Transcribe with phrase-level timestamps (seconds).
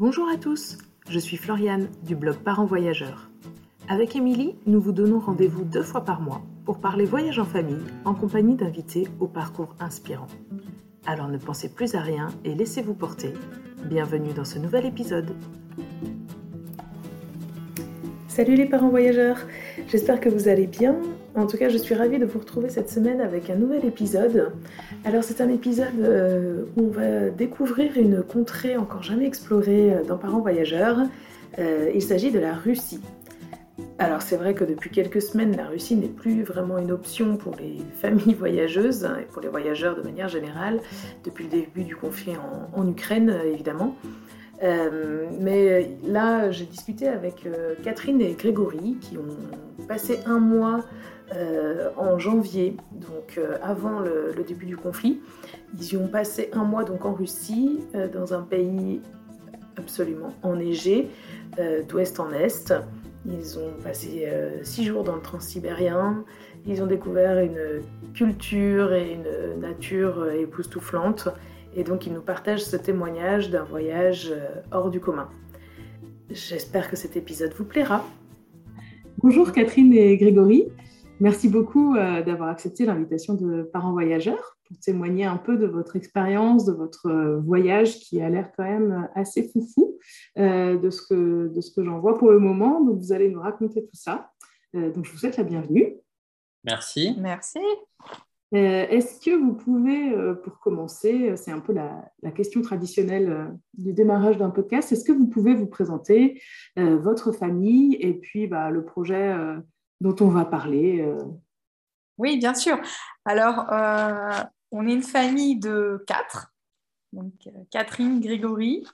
[0.00, 0.78] Bonjour à tous,
[1.10, 3.28] je suis Floriane du blog Parents Voyageurs.
[3.88, 7.82] Avec Émilie, nous vous donnons rendez-vous deux fois par mois pour parler voyage en famille
[8.04, 10.28] en compagnie d'invités au parcours inspirant.
[11.04, 13.32] Alors ne pensez plus à rien et laissez-vous porter.
[13.86, 15.34] Bienvenue dans ce nouvel épisode.
[18.28, 19.38] Salut les parents voyageurs,
[19.88, 20.94] j'espère que vous allez bien.
[21.38, 24.50] En tout cas, je suis ravie de vous retrouver cette semaine avec un nouvel épisode.
[25.04, 30.02] Alors c'est un épisode euh, où on va découvrir une contrée encore jamais explorée euh,
[30.02, 30.98] dans Parents Voyageurs.
[31.60, 33.00] Euh, il s'agit de la Russie.
[34.00, 37.54] Alors c'est vrai que depuis quelques semaines, la Russie n'est plus vraiment une option pour
[37.54, 40.80] les familles voyageuses hein, et pour les voyageurs de manière générale,
[41.24, 42.32] depuis le début du conflit
[42.74, 43.94] en, Ukraine évidemment.
[45.40, 47.46] mais là, j'ai discuté avec
[47.84, 50.84] Catherine et Grégory qui ont passé un mois
[51.34, 55.20] euh, en janvier, donc euh, avant le, début du conflit.
[55.78, 59.02] Ils y ont passé un mois donc en Russie, euh, dans un pays
[59.76, 61.08] absolument enneigé,
[61.88, 62.72] d'ouest en est.
[63.26, 64.26] Ils ont passé
[64.62, 66.24] six jours dans le transsibérien.
[66.66, 71.28] Ils ont découvert une culture et une nature époustouflante.
[71.76, 74.32] Et donc ils nous partagent ce témoignage d'un voyage
[74.72, 75.28] hors du commun.
[76.30, 78.04] J'espère que cet épisode vous plaira.
[79.18, 80.66] Bonjour Catherine et Grégory.
[81.20, 85.96] Merci beaucoup euh, d'avoir accepté l'invitation de Parents Voyageurs pour témoigner un peu de votre
[85.96, 89.98] expérience, de votre euh, voyage qui a l'air quand même assez foufou
[90.38, 92.84] euh, de ce que, de ce que j'en vois pour le moment.
[92.84, 94.30] Donc, vous allez nous raconter tout ça.
[94.72, 95.96] donc, je vous souhaite la bienvenue.
[96.62, 97.16] Merci.
[97.18, 97.60] Merci.
[98.52, 100.10] Est-ce que vous pouvez,
[100.42, 105.12] pour commencer, c'est un peu la, la question traditionnelle du démarrage d'un podcast, est-ce que
[105.12, 106.40] vous pouvez vous présenter
[106.76, 109.34] votre famille et puis bah, le projet
[110.00, 111.24] dont on va parler euh.
[112.18, 112.80] Oui, bien sûr.
[113.24, 116.52] Alors, euh, on est une famille de quatre.
[117.12, 118.84] Donc, euh, Catherine, Grégory,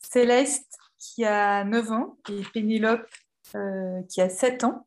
[0.00, 3.08] Céleste qui a 9 ans et Pénélope
[4.08, 4.86] qui a 7 ans.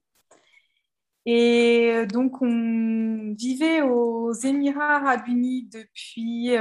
[1.26, 6.52] Et donc, on vivait aux Émirats arabes unis depuis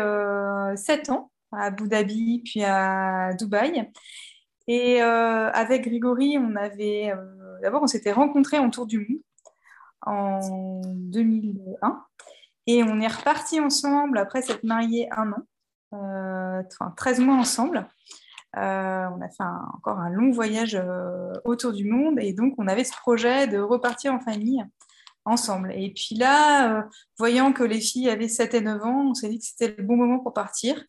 [0.76, 3.90] 7 ans, à Abu Dhabi, puis à Dubaï.
[4.66, 7.14] Et avec Grégory, on avait
[7.64, 9.22] D'abord, on s'était rencontrés en tour du monde
[10.02, 12.04] en 2001
[12.66, 15.42] et on est reparti ensemble après s'être mariés un an,
[15.94, 17.88] euh, enfin 13 mois ensemble.
[18.58, 19.42] Euh, on a fait
[19.72, 23.58] encore un long voyage euh, autour du monde et donc on avait ce projet de
[23.58, 24.62] repartir en famille
[25.24, 25.72] ensemble.
[25.72, 26.86] Et puis là,
[27.16, 29.84] voyant que les filles avaient 7 et 9 ans, on s'est dit que c'était le
[29.84, 30.84] bon moment pour partir.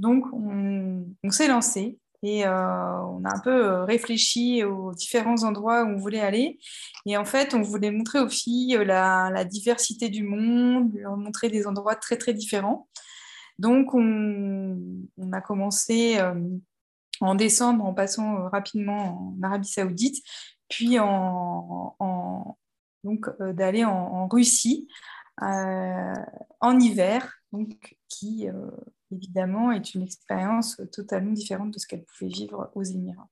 [0.00, 5.84] Donc on s'est lancé et euh, on a un peu euh, réfléchi aux différents endroits
[5.84, 6.58] où on voulait aller.
[7.06, 11.48] Et en fait, on voulait montrer aux filles euh, la, diversité du monde, leur montrer
[11.48, 12.88] des endroits très, très différents.
[13.58, 14.78] Donc, on,
[15.32, 16.18] a commencé
[17.20, 20.24] en décembre en passant rapidement en Arabie Saoudite,
[20.68, 21.96] puis en,
[23.02, 24.86] donc d'aller en, Russie
[25.40, 28.46] en hiver, donc qui
[29.12, 33.28] évidemment, est une expérience totalement différente de ce qu'elle pouvait vivre aux Émirats.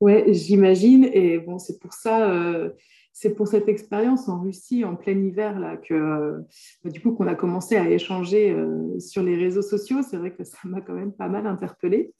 [0.00, 1.08] Oui, j'imagine.
[1.12, 2.70] Et bon, c'est pour ça, euh,
[3.12, 6.40] c'est pour cette expérience en Russie en plein hiver là que, euh,
[6.84, 10.02] du coup, qu'on a commencé à échanger euh, sur les réseaux sociaux.
[10.08, 12.14] C'est vrai que ça m'a quand même pas mal interpellée.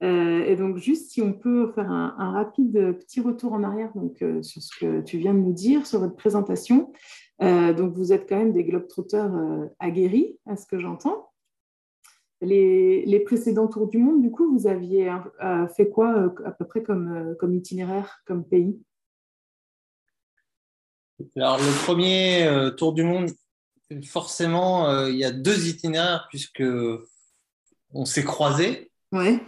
[0.00, 4.22] et donc, juste si on peut faire un, un rapide petit retour en arrière donc,
[4.42, 6.92] sur ce que tu viens de nous dire, sur votre présentation.
[7.40, 9.32] donc, vous êtes quand même des globetrotters
[9.78, 11.33] aguerris, à ce que j'entends
[12.44, 16.66] les, précédents tours du monde, du coup, vous aviez euh, fait quoi euh, à peu
[16.66, 18.78] près comme, euh, comme itinéraire, comme pays?
[21.36, 23.30] Alors, le premier tour du monde,
[24.04, 26.64] forcément, il y a deux itinéraires puisque
[27.92, 28.90] on s'est croisés.
[29.12, 29.40] Ouais.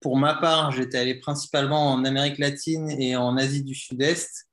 [0.00, 4.48] pour ma part, j'étais allé principalement en Amérique latine et en Asie du Sud-Est,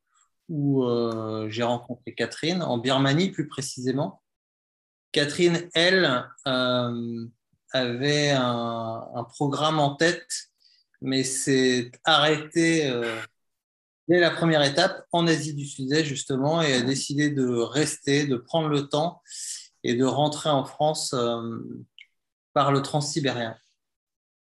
[0.49, 0.83] où
[1.47, 4.23] j'ai rencontré Catherine, en Birmanie plus précisément.
[5.15, 7.25] Catherine, elle, euh,
[7.71, 10.27] avait un, programme en tête,
[11.01, 13.15] mais s'est arrêtée euh,
[14.09, 18.35] dès la première étape en Asie du Sud-Est, justement, et a décidé de rester, de
[18.35, 19.21] prendre le temps
[19.85, 21.59] et de rentrer en France euh,
[22.51, 23.55] par le transsibérien.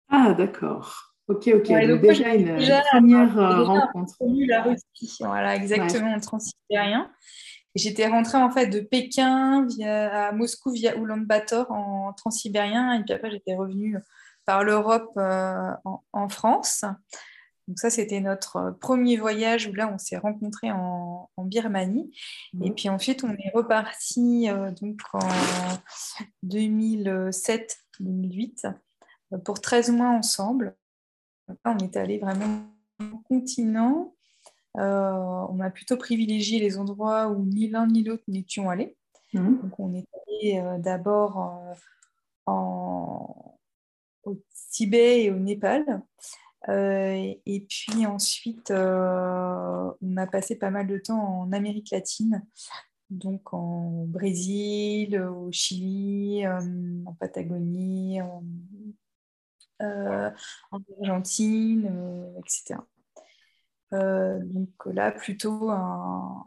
[0.09, 1.15] Ah, d'accord.
[1.29, 1.69] Ok, ok.
[1.87, 2.57] Donc, déjà une,
[2.91, 4.15] première rencontre.
[4.49, 7.13] La Russie, voilà, exactement, le transsibérien.
[7.75, 13.13] J'étais rentrée en fait de Pékin via, à Moscou via Ulaanbaatar en transsibérien et puis
[13.13, 13.99] après j'étais revenue
[14.45, 15.73] par l'Europe euh,
[16.13, 16.85] en, France.
[17.67, 22.13] Donc ça c'était notre premier voyage où là on s'est rencontrés en, Birmanie
[22.63, 22.75] et mmh.
[22.75, 25.19] puis ensuite on est reparti euh, donc en
[26.47, 28.73] 2007-2008
[29.45, 30.77] pour 13 mois ensemble.
[31.65, 32.69] on est allé vraiment
[33.01, 34.14] au continent.
[34.75, 38.97] On a plutôt privilégié les endroits où ni l'un ni l'autre n'étions allés.
[39.33, 39.61] Mmh.
[39.63, 41.77] Donc, on est allé d'abord
[42.47, 43.59] en,
[44.25, 44.41] au
[44.71, 46.03] Tibet et au Népal.
[46.69, 52.45] Euh, et puis ensuite, euh, on a passé pas mal de temps en Amérique latine,
[53.11, 56.61] donc en Brésil, au Chili, euh,
[57.05, 58.43] en Patagonie, en,
[61.01, 62.77] Argentine, etc.
[63.93, 66.45] donc là, plutôt un,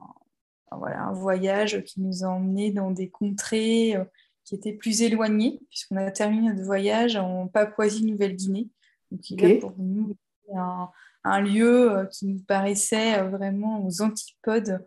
[0.71, 3.95] voilà, un voyage qui nous a emmenés dans des contrées
[4.47, 8.69] qui étaient plus éloignées, puisqu'on a terminé notre voyage en Papouasie-Nouvelle-Guinée.
[9.11, 10.15] Donc, il est pour nous
[10.55, 10.89] un,
[11.25, 14.85] un, lieu euh, qui nous paraissait euh, vraiment aux antipodes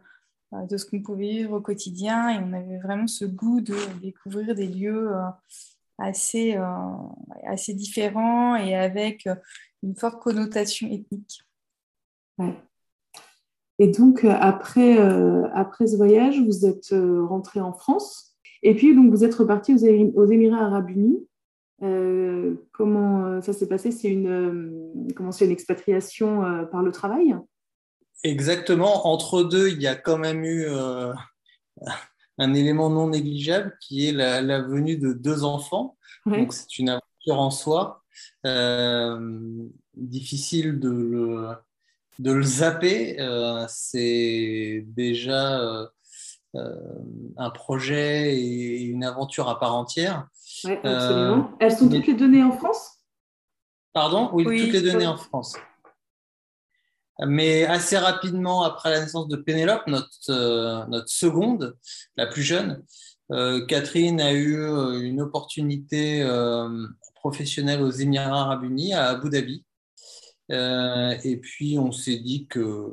[0.54, 2.30] euh, de ce qu'on pouvait vivre au quotidien.
[2.30, 5.12] Et on avait vraiment ce goût de découvrir des lieux
[5.98, 6.56] assez,
[7.46, 9.28] assez différents et avec
[9.82, 11.42] une forte connotation ethnique.
[13.78, 14.98] Et donc, après,
[15.54, 18.36] après ce voyage, vous êtes rentré en France.
[18.62, 21.26] Et puis, donc, vous êtes reparti aux, aux Émirats arabes unis.
[21.82, 23.90] Euh, comment euh, ça s'est passé?
[23.90, 27.34] C'est une, euh, comment une expatriation par le travail?
[28.22, 29.06] Exactement.
[29.06, 30.66] Entre deux, il y a quand même eu
[32.38, 35.96] un élément non négligeable qui est la, venue de deux enfants.
[36.26, 38.02] Donc c'est une aventure en soi.
[39.94, 41.48] difficile de le,
[42.20, 43.16] de le zapper.
[43.68, 45.90] c'est déjà
[46.54, 50.28] un projet et une aventure à part entière.
[50.66, 52.98] Euh, Elles sont toutes les données en France?
[53.92, 54.30] Pardon?
[54.32, 55.56] Oui, toutes les données en France.
[57.26, 61.76] Mais assez rapidement après la naissance de Pénélope, notre, euh, notre seconde,
[62.16, 62.82] la plus jeune,
[63.30, 64.56] euh, Catherine a eu
[65.02, 66.26] une opportunité
[67.14, 69.64] professionnelle aux Émirats arabes unis, à Abu Dhabi.
[70.50, 72.90] Et puis, on s'est dit que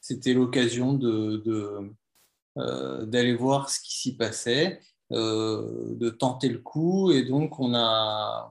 [0.00, 1.92] c'était l'occasion de,
[2.56, 4.80] d'aller voir ce qui s'y passait.
[5.12, 7.10] Euh, de tenter le coup.
[7.10, 8.50] Et donc, on a,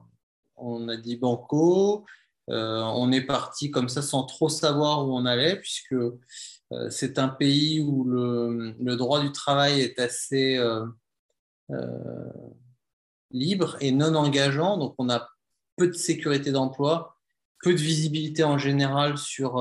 [0.56, 2.04] on a dit banco.
[2.50, 7.18] Euh, on est parti comme ça sans trop savoir où on allait, puisque euh, c'est
[7.18, 10.60] un pays où le, droit du travail est assez
[13.32, 14.76] libre et non engageant.
[14.78, 15.28] Donc, on a
[15.76, 17.11] peu de sécurité d'emploi,
[17.62, 19.56] peu de visibilité en général sur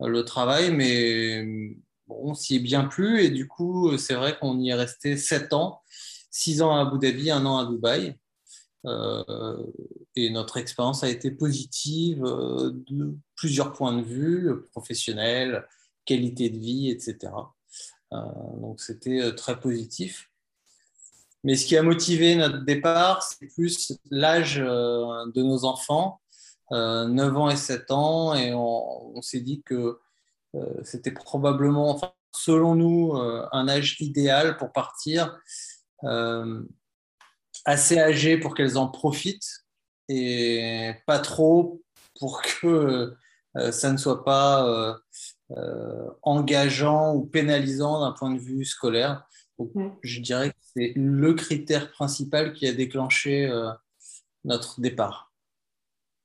[0.00, 1.76] le travail, mais
[2.08, 3.22] on s'y est bien plu.
[3.22, 5.82] Et du coup, c'est vrai qu'on y est resté sept ans
[6.30, 8.16] six ans à Abu Dhabi, un an à Dubaï.
[8.86, 9.66] Euh,
[10.16, 15.66] et notre expérience a été positive euh, de plusieurs points de vue, professionnel,
[16.06, 17.32] qualité de vie, etc.
[18.12, 18.16] Euh,
[18.60, 20.30] donc c'était très positif.
[21.44, 26.19] Mais ce qui a motivé notre départ, c'est plus l'âge de nos enfants,
[26.70, 29.98] 9 ans et 7 ans, et on, s'est dit que
[30.82, 35.38] c'était probablement, enfin, selon nous, un âge idéal pour partir
[36.04, 36.62] euh,
[37.66, 39.66] assez âgées pour qu'elles en profitent
[40.08, 41.82] et pas trop
[42.18, 43.14] pour que
[43.56, 44.98] euh, ça ne soit pas
[45.50, 49.26] euh, engageant ou pénalisant d'un point de vue scolaire.
[50.02, 53.52] Je dirais que c'est le critère principal qui a déclenché
[54.44, 55.29] notre départ.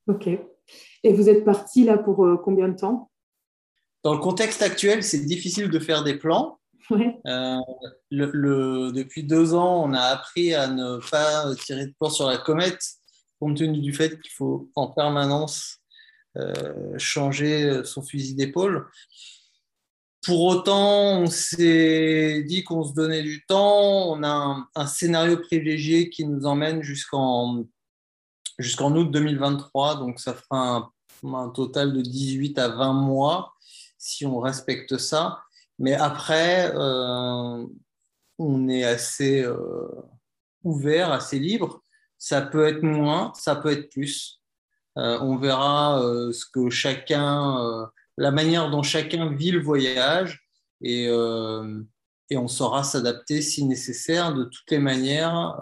[0.07, 0.27] Ok.
[0.27, 3.11] Et vous êtes parti là pour combien de temps?
[4.03, 6.59] Dans le contexte actuel, c'est difficile de faire des plans.
[6.91, 7.57] Euh,
[8.11, 12.37] le, depuis deux ans, on a appris à ne pas tirer de plan sur la
[12.37, 12.79] comète,
[13.39, 15.79] compte tenu du fait qu'il faut en permanence
[16.37, 18.87] euh, changer son fusil d'épaule.
[20.25, 24.11] Pour autant, on s'est dit qu'on se donnait du temps.
[24.11, 27.65] On a un, scénario privilégié qui nous emmène jusqu'en
[28.57, 29.95] jusqu'en août 2023.
[29.97, 30.91] Donc, ça fera
[31.23, 33.53] un, total de 18 à 20 mois
[33.97, 35.41] si on respecte ça.
[35.79, 37.65] Mais après, euh,
[38.37, 39.87] on est assez euh,
[40.63, 41.81] ouvert, assez libre.
[42.17, 44.41] Ça peut être moins, ça peut être plus.
[44.97, 45.99] Euh, on verra
[46.31, 50.47] ce que chacun, la manière dont chacun vit le voyage
[50.81, 51.05] et,
[52.29, 54.33] et on saura s'adapter si nécessaire.
[54.33, 55.59] De toutes les manières,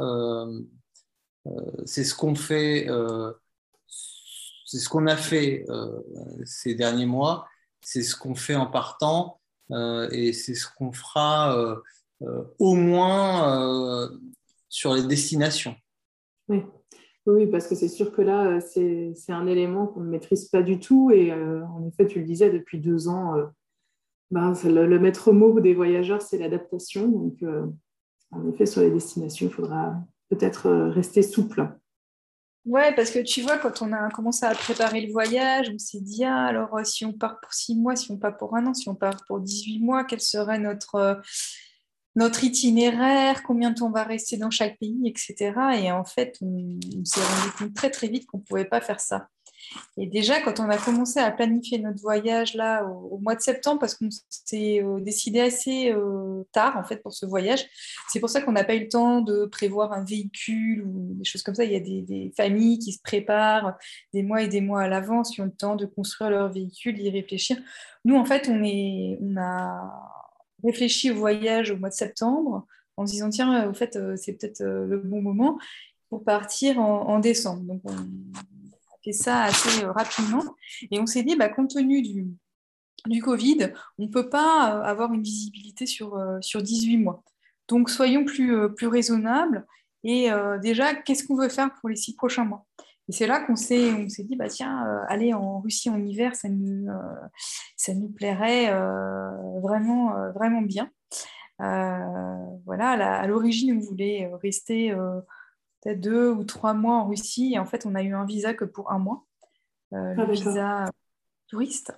[1.85, 2.87] c'est ce qu'on fait,
[4.65, 5.65] c'est ce qu'on a fait
[6.45, 7.47] ces derniers mois,
[7.81, 9.39] c'est ce qu'on fait en partant.
[9.71, 11.75] Euh, et c'est ce qu'on fera euh,
[12.23, 14.09] euh, au moins
[14.69, 15.75] sur les destinations.
[16.47, 16.63] Oui.
[17.25, 20.79] Oui, parce que c'est sûr que là, c'est un élément qu'on ne maîtrise pas du
[20.79, 21.09] tout.
[21.09, 23.35] Et en effet, tu le disais, depuis deux ans,
[24.29, 27.07] bah, le, maître mot des voyageurs, c'est l'adaptation.
[27.07, 27.41] Donc,
[28.31, 29.95] en effet, sur les destinations, il faudra
[30.35, 31.69] peut-être rester souple.
[32.65, 35.99] Ouais, parce que tu vois, quand on a commencé à préparer le voyage, on s'est
[35.99, 38.65] dit, ah, alors euh, si on part pour six mois, si on part pour un
[38.65, 41.15] an, si on part pour 18 mois, quel serait notre, euh,
[42.15, 45.53] notre itinéraire, combien de temps on va rester dans chaque pays, etc.
[45.81, 49.01] Et en fait, on s'est rendu compte très très vite qu'on ne pouvait pas faire
[49.01, 49.27] ça.
[49.97, 53.79] Et déjà, quand on a commencé à planifier notre voyage là au, mois de septembre,
[53.79, 57.65] parce qu'on s'est euh, décidé assez euh, tard en fait pour ce voyage,
[58.09, 61.23] c'est pour ça qu'on n'a pas eu le temps de prévoir un véhicule ou des
[61.23, 61.63] choses comme ça.
[61.63, 63.77] Il y a des, familles qui se préparent
[64.13, 66.95] des mois et des mois à l'avance, qui ont le temps de construire leur véhicule,
[66.95, 67.57] d'y réfléchir.
[68.05, 69.91] Nous, en fait, on, est, on a
[70.63, 72.65] réfléchi au voyage au mois de septembre
[72.97, 75.57] en se disant tiens, au fait, euh, c'est peut-être le bon moment
[76.09, 77.63] pour partir en, décembre.
[77.63, 77.95] Donc, on,
[79.11, 80.43] ça assez euh, rapidement.
[80.91, 82.27] Et on s'est dit, bah, compte tenu du,
[83.07, 87.23] du Covid, on ne peut pas euh, avoir une visibilité sur, euh, sur 18 mois.
[87.67, 89.65] Donc, soyons plus, plus raisonnables.
[90.05, 90.27] Et
[90.61, 92.65] déjà, qu'est-ce qu'on veut faire pour les six prochains mois?
[93.07, 96.35] Et c'est là qu'on s'est, on s'est dit, bah, tiens, aller en Russie en hiver,
[96.35, 96.89] ça nous,
[97.77, 98.69] ça nous plairait
[99.61, 100.91] vraiment, vraiment bien.
[101.57, 104.93] voilà, à l'origine, on voulait rester
[105.83, 107.53] peut-être deux ou trois mois en Russie.
[107.53, 109.25] Et en fait, on a eu un visa que pour un mois,
[109.93, 110.85] euh, ah, le visa
[111.47, 111.93] touriste.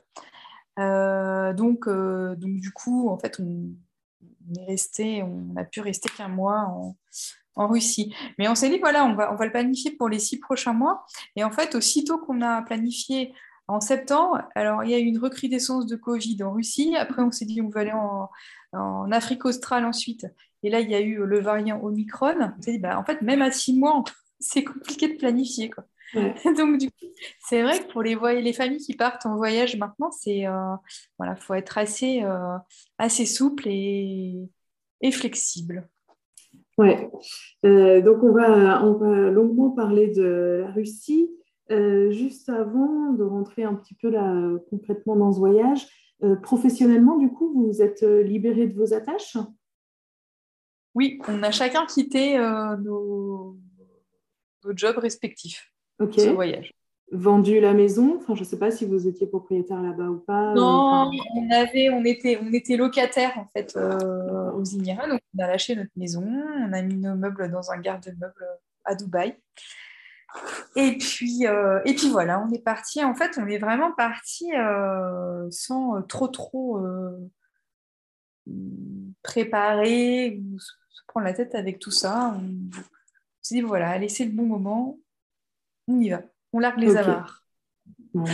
[0.80, 3.70] Euh, donc, euh, donc, du coup, en fait, on,
[4.58, 6.96] est resté, on a pu rester qu'un mois en,
[7.56, 8.13] en, Russie.
[8.38, 10.74] Mais on s'est dit, voilà, on va, on va le planifier pour les six prochains
[10.74, 11.06] mois.
[11.36, 13.34] Et en fait, aussitôt qu'on a planifié
[13.68, 16.96] en septembre, alors il y a eu une recrudescence de Covid en Russie.
[16.96, 18.30] Après, on s'est dit, on va aller en,
[18.74, 20.27] en Afrique australe ensuite.
[20.66, 22.34] Et là, il y a eu le variant Omicron.
[22.58, 24.04] On s'est dit, bah, en fait, même à six mois,
[24.40, 25.70] c'est compliqué de planifier.
[25.70, 25.84] Quoi.
[26.58, 27.06] Donc, du coup,
[27.48, 30.76] c'est vrai que pour les, les familles qui partent en voyage maintenant, c'est euh,
[31.20, 32.58] voilà, faut être assez, euh,
[32.98, 34.50] assez souple et,
[35.02, 35.88] et flexible.
[36.80, 37.12] Ouais.
[37.64, 41.30] Euh, donc, on va, on va longuement parler de la Russie.
[41.70, 45.86] juste avant de rentrer un petit peu là, concrètement dans ce voyage,
[46.42, 49.38] professionnellement, du coup, vous êtes libéré de vos attaches?
[50.96, 53.58] Oui, on a chacun quitté euh, nos,
[54.74, 56.14] jobs respectifs Ok.
[56.18, 56.74] ce voyage.
[57.12, 60.54] Vendu la maison enfin, Je ne sais pas si vous étiez propriétaire là-bas ou pas.
[60.56, 65.44] Non, on, avait, on, était, on était locataire en fait euh, aux Émirats, donc on
[65.44, 68.48] a lâché notre maison, on a mis nos meubles dans un garde-meubles
[68.86, 69.36] à Dubaï.
[70.75, 73.04] Et puis, euh, et puis voilà, on est parti.
[73.04, 74.48] En fait, on est vraiment parti
[75.52, 76.84] sans trop trop
[79.22, 80.42] préparer
[81.16, 82.38] prendre la tête avec tout ça.
[82.38, 82.82] On,
[83.42, 85.00] s'est dit, voilà, allez, c'est le bon moment,
[85.88, 87.46] on y va, on largue les amarres.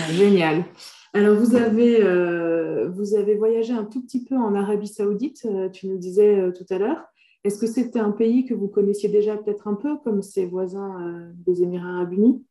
[0.10, 0.66] génial.
[1.14, 5.70] Alors, vous avez, euh, vous avez voyagé un tout petit peu en Arabie Saoudite, euh,
[5.70, 7.06] tu nous disais euh, tout à l'heure.
[7.44, 11.32] Est-ce que c'était un pays que vous connaissiez déjà peut-être un peu, comme ses voisins
[11.36, 12.44] des Émirats arabes unis?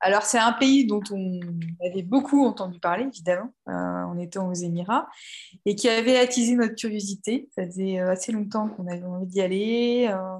[0.00, 1.40] Alors, c'est un pays dont on
[1.84, 5.08] avait beaucoup entendu parler, évidemment, euh, en étant aux Émirats,
[5.64, 7.48] et qui avait attisé notre curiosité.
[7.54, 10.08] Ça faisait euh, assez longtemps qu'on avait envie d'y aller.
[10.10, 10.38] Euh,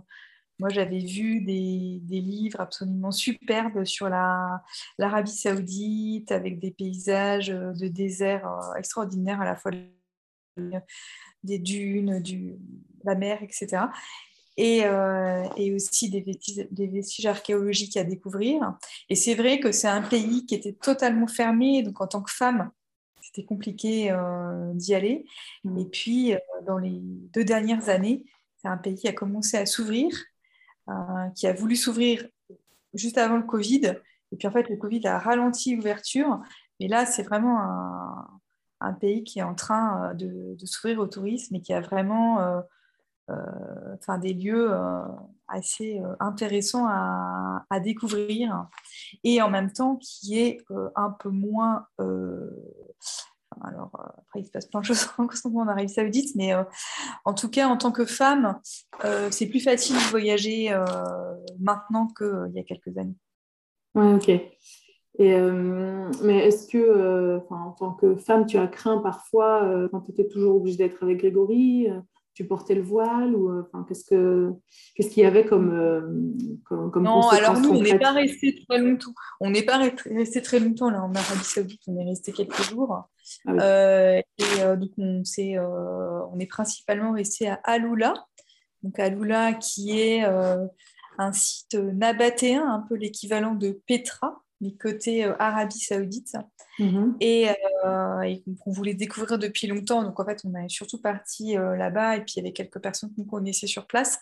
[0.58, 8.48] moi, j'avais vu des, livres absolument superbes sur l'Arabie saoudite, avec des paysages de désert
[8.76, 9.72] extraordinaires, à la fois
[11.42, 12.56] des dunes, du,
[13.04, 13.84] la mer, etc.
[14.58, 18.74] Euh, et, aussi des vestiges, archéologiques à découvrir.
[19.10, 22.30] Et c'est vrai que c'est un pays qui était totalement fermé, donc en tant que
[22.30, 22.70] femme,
[23.20, 25.26] c'était compliqué euh, d'y aller.
[25.78, 28.24] Et puis, euh, dans les deux dernières années,
[28.56, 30.10] c'est un pays qui a commencé à s'ouvrir,
[31.34, 32.26] qui a voulu s'ouvrir
[32.94, 33.96] juste avant le Covid.
[34.32, 36.40] Et puis, en fait, le Covid a ralenti l'ouverture.
[36.80, 37.58] Mais là, c'est vraiment
[38.80, 42.62] un, pays qui est en train de, s'ouvrir au tourisme et qui a vraiment
[43.28, 45.02] enfin des lieux euh,
[45.48, 48.68] assez euh, intéressants à, découvrir.
[49.24, 50.58] Et en même temps qui est
[50.94, 51.86] un peu moins
[53.62, 55.08] alors après il se passe plein de choses
[55.44, 56.52] en Arabie Saoudite mais
[57.24, 58.58] en tout cas en tant que femme
[59.30, 60.74] c'est plus facile de voyager
[61.58, 63.16] maintenant qu'il y a quelques années.
[63.94, 64.28] Ouais ok.
[65.18, 65.40] Et,
[66.22, 70.56] mais est-ce que en tant que femme tu as craint parfois quand tu étais toujours
[70.56, 71.88] obligée d'être avec Grégory
[72.36, 74.52] tu portais le voile ou euh, enfin, qu'est-ce que
[74.94, 78.78] qu'est-ce qu'il y avait comme, euh, comme, non alors nous on n'est pas resté très
[78.78, 79.14] longtemps.
[79.40, 83.08] On n'est pas resté très longtemps là en Arabie Saoudite on est resté quelques jours.
[83.46, 88.12] Ah euh, et donc on c'est on est principalement resté à Aloula.
[88.82, 90.22] Donc Aloula qui est
[91.18, 96.36] un site nabatéen un peu l'équivalent de Petra mais côté Arabie Saoudite
[96.78, 97.16] Mhm.
[97.20, 97.48] et,
[97.86, 100.02] euh, qu'on voulait découvrir depuis longtemps.
[100.02, 102.80] Donc en fait, on est surtout parti euh, là-bas et puis il y avait quelques
[102.80, 104.18] personnes qui nous connaissaient sur place.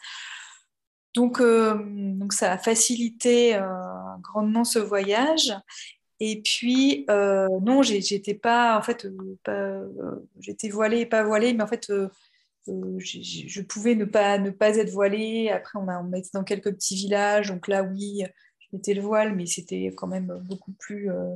[1.16, 3.56] donc, donc, ça a facilité
[4.20, 5.52] grandement ce voyage.
[6.18, 9.06] Et puis, non, j'étais pas, en fait,
[10.40, 11.88] j'étais voilée et pas voilée, mais en fait,
[12.66, 15.50] je pouvais ne pas, ne pas être voilée.
[15.50, 17.48] Après, on m'a été dans quelques petits villages.
[17.48, 18.24] Donc là, oui,
[18.74, 21.34] je mettais le voile, mais c'était quand même beaucoup plus euh,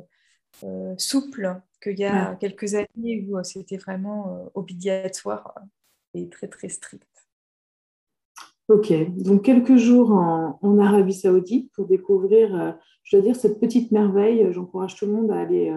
[0.65, 5.55] euh, souple qu'il y a quelques années où euh, c'était vraiment obligatoire
[6.15, 7.07] et très, très strict.
[8.69, 8.93] Ok,
[9.23, 14.47] donc quelques jours en, Arabie Saoudite pour découvrir, je dois dire, cette petite merveille.
[14.53, 15.71] J'encourage tout le monde à aller,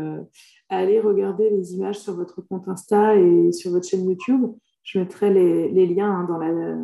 [0.68, 4.46] à aller regarder les images sur votre compte Insta et sur votre chaîne YouTube.
[4.84, 6.76] Je mettrai les, liens hein, dans, la,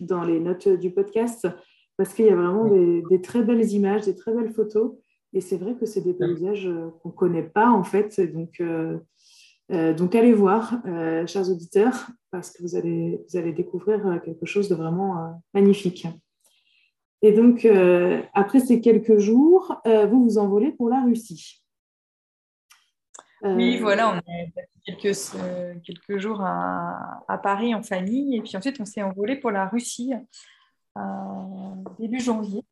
[0.00, 1.48] dans, les notes du podcast
[1.96, 4.92] parce qu'il y a vraiment des, très belles images, des très belles photos.
[5.32, 8.20] Et c'est vrai que c'est des paysages euh, qu'on ne connaît pas en fait.
[8.32, 8.98] Donc, euh,
[9.72, 10.80] euh, donc allez voir,
[11.26, 16.06] chers auditeurs, parce que vous allez, vous allez découvrir quelque chose de vraiment magnifique.
[17.22, 17.66] Et donc,
[18.34, 21.62] après ces quelques jours, vous vous envolez pour la Russie.
[23.42, 24.52] Oui, voilà, on est
[24.84, 25.16] quelques,
[25.84, 28.36] quelques jours à, à, Paris en famille.
[28.36, 30.12] Et puis ensuite, on s'est envolé pour la Russie
[31.98, 32.62] début janvier.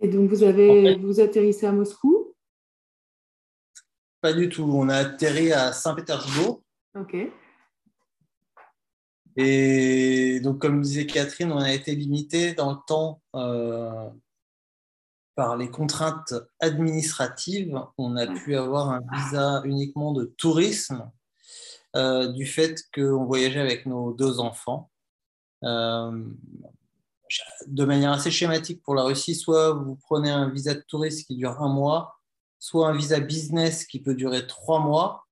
[0.00, 2.34] Et donc, vous avez vous atterrissez à Moscou?
[4.20, 4.64] Pas du tout.
[4.64, 6.62] On a atterri à Saint-Pétersbourg.
[6.94, 7.16] OK.
[9.36, 14.08] Et donc, comme disait Catherine, on a été limité dans le temps euh,
[15.38, 21.08] par les contraintes administratives, on a pu avoir un visa uniquement de tourisme
[21.94, 24.90] euh, du fait qu'on voyageait avec nos deux enfants.
[25.64, 26.24] Euh,
[27.66, 31.36] de manière assez schématique pour la Russie, soit vous prenez un visa de touriste qui
[31.36, 32.16] dure un mois,
[32.58, 35.24] soit un visa business qui peut durer trois mois.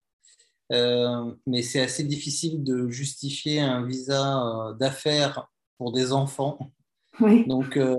[0.72, 6.58] Euh, mais c'est assez difficile de justifier un visa d'affaires pour des enfants
[7.46, 7.96] donc, euh,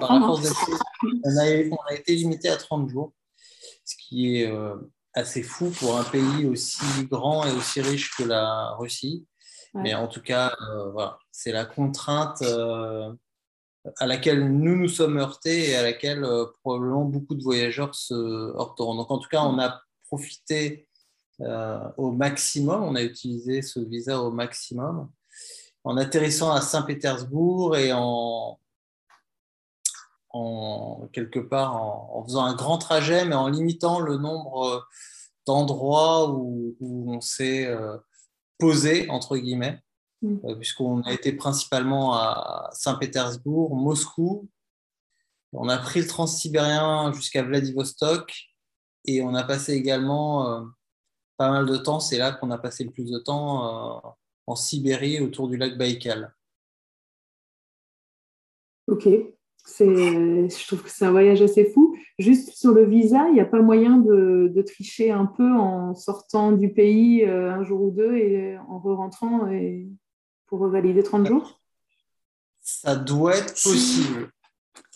[0.00, 0.78] par la force hein.
[1.24, 3.12] on, a, été limité à 30 jours,
[3.84, 4.76] ce qui est euh,
[5.14, 9.26] assez fou pour un pays aussi grand et aussi riche que la Russie.
[9.74, 12.42] Mais en tout cas, euh, voilà, c'est la contrainte
[13.96, 16.26] à laquelle nous nous sommes heurtés et à laquelle
[16.62, 18.96] probablement beaucoup de voyageurs se heurteront.
[18.96, 20.88] Donc, en tout cas, on a profité
[21.96, 25.08] au maximum, on a utilisé ce visa au maximum
[25.84, 28.58] en atterrissant à Saint-Pétersbourg et en,
[30.30, 34.86] en, quelque part en, faisant un grand trajet, mais en limitant le nombre
[35.46, 37.74] d'endroits où, on s'est
[38.60, 39.80] euh, posé, entre guillemets,
[40.22, 40.36] mm.
[40.44, 44.48] euh, puisqu'on a été principalement à Saint-Pétersbourg, Moscou.
[45.52, 48.32] On a pris le transsibérien jusqu'à Vladivostok
[49.04, 50.64] et on a passé également euh,
[51.36, 52.00] pas mal de temps.
[52.00, 56.34] C'est là qu'on a passé le plus de temps en Sibérie autour du lac Baïkal.
[58.86, 59.08] Ok,
[59.78, 61.96] je trouve que c'est un voyage assez fou.
[62.18, 66.52] Juste sur le visa, il n'y a pas moyen de, tricher un peu en sortant
[66.52, 69.88] du pays euh, un jour ou deux et en re-rentrant et
[70.46, 71.60] pour revalider 30 jours?
[72.60, 74.30] Ça doit être possible.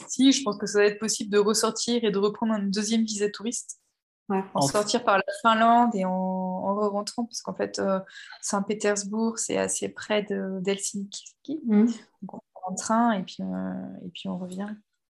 [0.07, 0.33] Si.
[0.33, 3.31] je pense que ça va être possible de ressortir et de reprendre un deuxième visa
[3.31, 3.81] touriste.
[4.29, 8.01] En sortir par la Finlande et en, en rentrant, parce qu'en fait, euh,
[8.41, 11.61] Saint-Pétersbourg, c'est assez près d'Helsinki.
[11.67, 11.87] Mm.
[12.23, 14.69] Donc, prend en train et puis, euh, et puis on revient.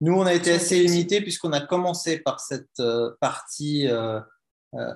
[0.00, 3.88] Nous, on a été assez limité puisqu'on a commencé par cette euh, partie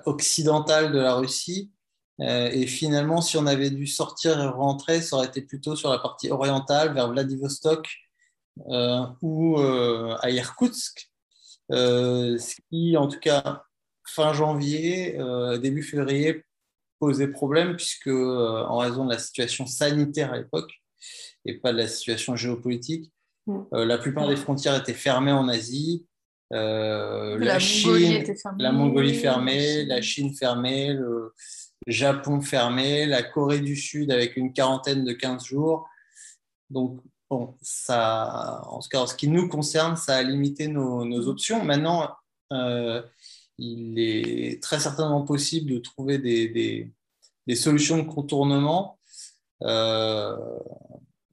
[0.05, 1.71] occidentale de la Russie.
[2.19, 5.97] et finalement, si on avait dû sortir et rentrer, ça aurait été plutôt sur la
[5.97, 7.87] partie orientale, vers Vladivostok
[9.23, 11.09] ou à Irkoutsk.
[11.71, 13.63] ce qui, en tout cas,
[14.11, 16.43] fin janvier, euh, début février,
[16.99, 20.71] posait problème puisque, euh, en raison de la situation sanitaire à l'époque
[21.45, 23.11] et pas de la situation géopolitique,
[23.47, 23.59] mm.
[23.73, 26.05] euh, la plupart des frontières étaient fermées en Asie.
[26.51, 28.23] la, Chine,
[28.59, 31.33] la Mongolie fermée, la Chine fermée, le
[31.87, 35.87] Japon fermé, la Corée du Sud avec une quarantaine de 15 jours.
[36.69, 41.63] Donc, bon, ça, en, ce qui nous concerne, ça a limité nos, nos options.
[41.63, 42.09] Maintenant,
[43.61, 46.91] il est très certainement possible de trouver des,
[47.55, 48.97] solutions de contournement.
[49.61, 50.35] Euh,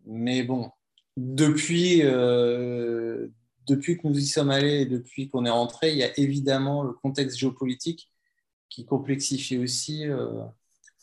[0.08, 0.70] mais bon,
[1.16, 3.28] depuis, euh,
[3.66, 6.82] depuis que nous y sommes allés et depuis qu'on est rentré, il y a évidemment
[6.82, 8.10] le contexte géopolitique
[8.68, 10.44] qui complexifie aussi euh,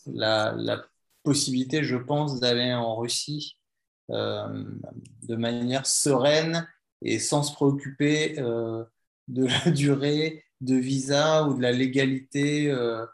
[0.08, 0.86] la,
[1.24, 3.58] possibilité, je pense, d'aller en Russie
[4.10, 6.68] de manière sereine
[7.02, 13.06] et sans se préoccuper de la durée de visa ou de la légalité euh,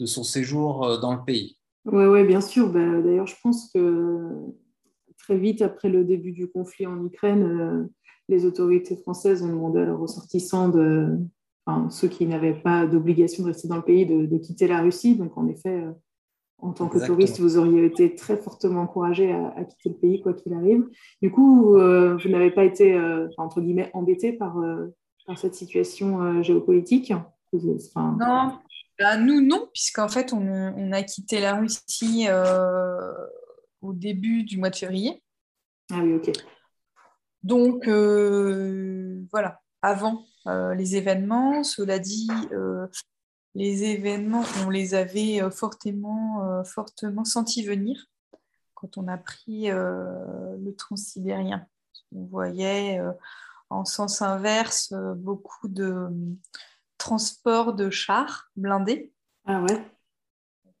[0.00, 1.58] de son séjour euh, dans le pays.
[1.84, 2.70] Oui, ouais, bien sûr.
[2.70, 4.34] Bah, d'ailleurs, je pense que
[5.28, 7.88] très vite après le début du conflit en Ukraine,
[8.28, 11.18] les autorités françaises ont demandé à leurs ressortissants, de,
[11.66, 15.16] enfin, ceux qui n'avaient pas d'obligation de rester dans le pays, de, quitter la Russie.
[15.16, 15.84] Donc, en effet,
[16.58, 20.32] en tant que touriste, vous auriez été très fortement encouragé à, quitter le pays, quoi
[20.32, 20.86] qu'il arrive.
[21.20, 22.98] Du coup, vous n'avez pas été,
[23.36, 24.56] entre guillemets, embêté par,
[25.26, 27.12] par cette situation géopolitique?
[27.52, 28.58] Non,
[28.98, 33.12] bah, nous, non, puisqu'en fait, on, a quitté la Russie euh,
[33.80, 35.22] au début du mois de février.
[35.90, 36.32] Ah oui, ok.
[37.42, 42.28] Donc, euh, voilà, avant euh, les événements, cela dit,
[43.54, 48.06] les événements, on les avait fortement, fortement sentis venir
[48.74, 51.66] quand on a pris le transsibérien.
[52.14, 53.00] On voyait
[53.70, 56.08] en sens inverse beaucoup de
[56.98, 59.12] transport de chars blindés.
[59.46, 59.90] Ah ouais.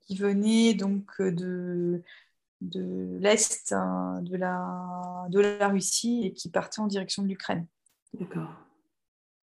[0.00, 2.02] Qui venaient donc euh, de,
[2.60, 7.66] de l'Est hein, de, la, de la Russie et qui partaient en direction de l'Ukraine.
[8.18, 8.50] D'accord.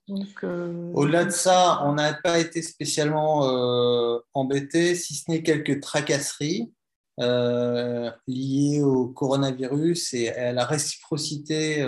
[0.08, 5.44] Donc, euh, Au-delà de ça, on n'a pas été spécialement euh, embêté, si ce n'est
[5.44, 6.72] quelques tracasseries
[7.18, 11.82] liées au coronavirus et à la réciprocité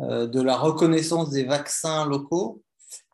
[0.00, 2.62] de la reconnaissance des vaccins locaux.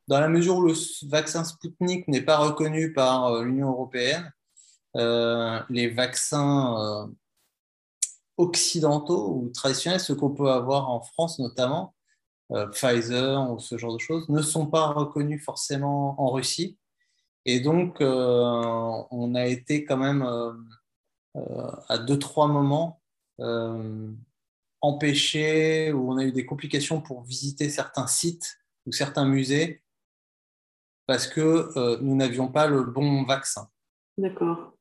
[0.06, 0.74] Dans la mesure où le
[1.08, 4.30] vaccin Sputnik n'est pas reconnu par euh, l'Union européenne,
[4.96, 7.06] euh, les vaccins euh,
[8.36, 11.94] occidentaux ou traditionnels, ceux qu'on peut avoir en France notamment,
[12.72, 16.78] Pfizer ou ce genre de choses, ne sont pas reconnus forcément en Russie.
[17.46, 20.22] Et donc, on a été quand même
[21.88, 23.00] à deux, trois moments
[24.82, 29.82] empêchés, où on a eu des complications pour visiter certains sites ou certains musées
[31.06, 33.68] parce que euh, nous n'avions pas le bon vaccin.
[34.16, 34.73] D'accord.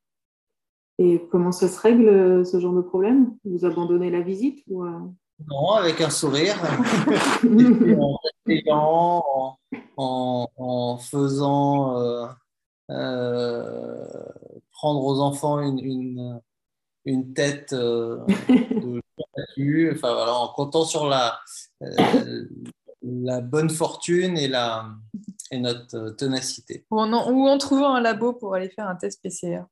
[0.99, 3.36] Et comment ça se règle euh, ce genre de problème?
[3.45, 4.99] Vous abandonnez la visite ou, euh?
[5.47, 6.56] Non, avec un sourire,
[8.69, 9.58] en
[9.97, 12.29] en, faisant
[14.71, 16.39] prendre aux enfants une,
[17.06, 18.21] une, tête de
[19.91, 21.39] enfin, voilà, en comptant sur la,
[23.03, 24.86] la bonne fortune et, la,
[25.51, 26.86] et notre euh, ténacité.
[26.89, 29.63] Ou en, ou en trouvant un labo pour aller faire un test PCR.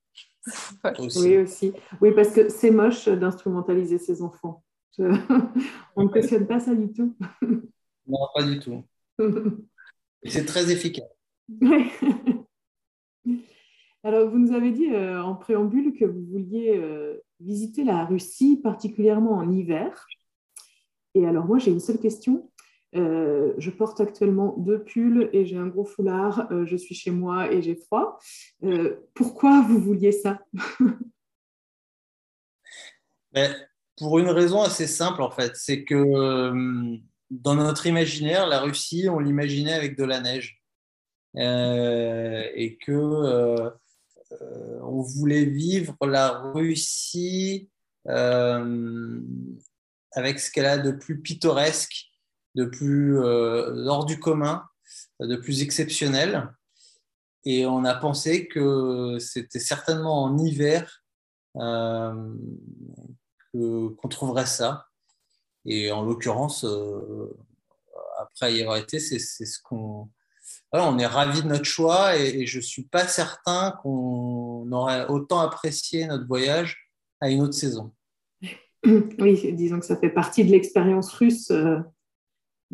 [1.17, 1.73] Oui, aussi.
[2.01, 4.63] Oui, parce que c'est moche d'instrumentaliser ses enfants.
[4.97, 7.15] On ne questionne pas ça du tout.
[8.07, 8.83] Non, pas du tout.
[10.25, 11.05] c'est très efficace.
[14.03, 18.59] Alors, vous nous avez dit euh, en préambule que vous vouliez euh, visiter la Russie,
[18.61, 20.07] particulièrement en hiver.
[21.13, 22.50] Et alors, moi, j'ai une seule question.
[22.95, 26.51] Euh, je porte actuellement deux pulls et j'ai un gros foulard.
[26.51, 28.19] Euh, je suis chez moi et j'ai froid.
[28.63, 30.39] Euh, pourquoi vous vouliez ça?
[33.33, 33.55] Ben,
[33.95, 35.53] Pour une raison assez simple, en fait.
[35.55, 36.99] C'est que
[37.29, 40.61] dans notre imaginaire, la Russie, on l'imaginait avec de la neige.
[41.33, 43.71] et que
[44.81, 47.69] on voulait vivre la Russie
[48.05, 49.29] avec
[50.41, 52.10] ce qu'elle a de plus pittoresque
[52.55, 54.63] de plus euh, hors du commun,
[55.19, 56.51] de plus exceptionnel.
[57.45, 61.03] Et on a pensé que c'était certainement en hiver
[61.57, 62.33] euh,
[63.53, 64.87] qu'on trouverait ça.
[65.65, 67.37] Et en l'occurrence, euh,
[68.19, 70.09] après y avoir été, c'est ce qu'on.
[70.71, 75.39] on est ravi de notre choix et, je ne suis pas certain qu'on aurait autant
[75.39, 77.93] apprécié notre voyage à une autre saison.
[79.19, 81.51] Oui, disons que ça fait partie de l'expérience russe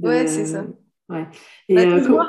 [0.02, 0.66] Ouais, c'est ça.
[1.10, 1.28] Ouais.
[1.70, 2.24] Et, bah, euh,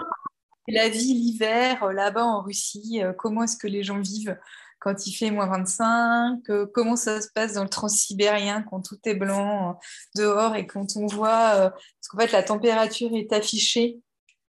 [0.68, 4.38] la vie l'hiver euh, là-bas en Russie, euh, comment est-ce que les gens vivent
[4.81, 6.40] quand il fait moins 25,
[6.72, 9.76] comment ça se passe dans le transsibérien quand tout est blanc
[10.14, 13.98] dehors et quand on voit, parce qu'en fait la température est affichée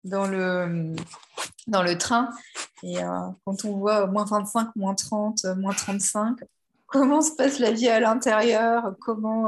[0.04, 0.94] dans le,
[1.68, 2.28] dans le train
[2.82, 2.96] et
[3.46, 6.36] quand on voit moins 25, moins 30, moins 35,
[6.86, 9.46] comment se passe la vie à l'intérieur, comment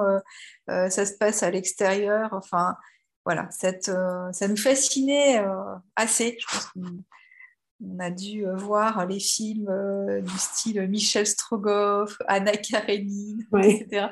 [0.68, 2.78] ça se passe à l'extérieur, enfin
[3.24, 6.36] voilà, euh, ça nous fascinait euh, assez.
[6.40, 13.46] Je pense qu'on a dû euh, voir les films du style Michel Strogoff, Anna Karenine,
[13.62, 14.08] etc.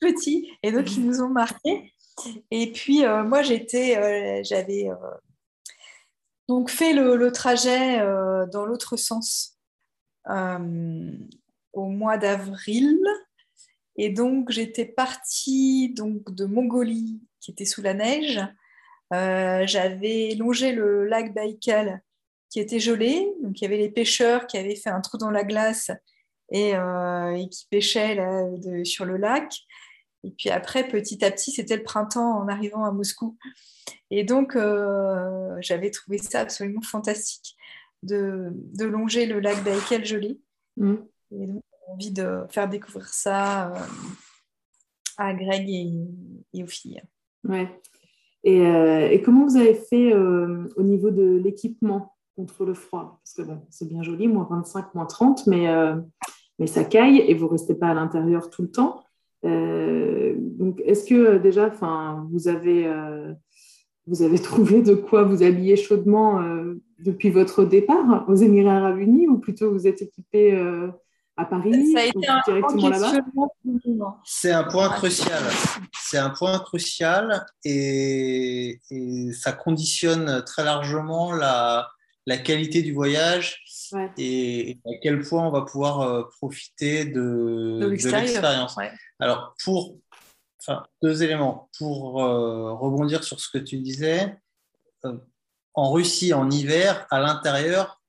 [0.00, 1.94] Petits, et donc ils nous ont marqués.
[2.50, 4.90] Et puis moi j'étais, j'avais
[6.48, 8.00] donc fait le, trajet
[8.52, 9.56] dans l'autre sens
[10.28, 12.98] au mois d'avril.
[13.96, 18.40] Et donc j'étais partie donc de Mongolie qui était sous la neige.
[19.12, 22.02] Euh, j'avais longé le lac Baïkal
[22.48, 23.28] qui était gelé.
[23.42, 25.90] Donc il y avait les pêcheurs qui avaient fait un trou dans la glace
[26.50, 28.18] et, euh, qui pêchaient
[28.84, 29.52] sur le lac.
[30.24, 33.36] Et puis après, petit à petit, c'était le printemps en arrivant à Moscou.
[34.10, 37.56] Et donc, euh, j'avais trouvé ça absolument fantastique
[38.04, 40.38] de, longer le lac Baïkel gelé.
[40.76, 40.94] Mm.
[41.32, 43.72] Et donc, j'ai envie de faire découvrir ça
[45.16, 47.02] à Greg et, aux filles.
[47.48, 47.68] Ouais.
[48.44, 53.20] Et, euh, et, comment vous avez fait au niveau de l'équipement contre le froid?
[53.22, 55.66] Parce que bon, c'est bien joli, moins 25, moins 30, mais,
[56.58, 59.04] mais ça caille et vous ne restez pas à l'intérieur tout le temps.
[59.44, 61.70] donc, est-ce que déjà,
[62.30, 62.88] vous avez
[64.06, 68.98] vous avez trouvé de quoi vous habiller chaudement euh, depuis votre départ aux Émirats Arabes
[68.98, 70.88] Unis ou plutôt vous êtes équipé euh,
[71.36, 73.12] à Paris Ça a été un directement là-bas
[74.24, 75.42] C'est un point crucial.
[76.00, 78.80] C'est un point crucial et,
[79.32, 81.88] ça conditionne très largement la,
[82.26, 83.62] la qualité du voyage
[84.18, 88.76] et, à quel point on va pouvoir euh, profiter de, de l'expérience.
[89.18, 89.96] Alors, pour
[90.66, 91.70] enfin, deux éléments.
[91.78, 94.36] Pour euh, rebondir sur ce que tu disais,
[95.04, 95.16] euh,
[95.74, 98.00] en Russie, en hiver, à l'intérieur,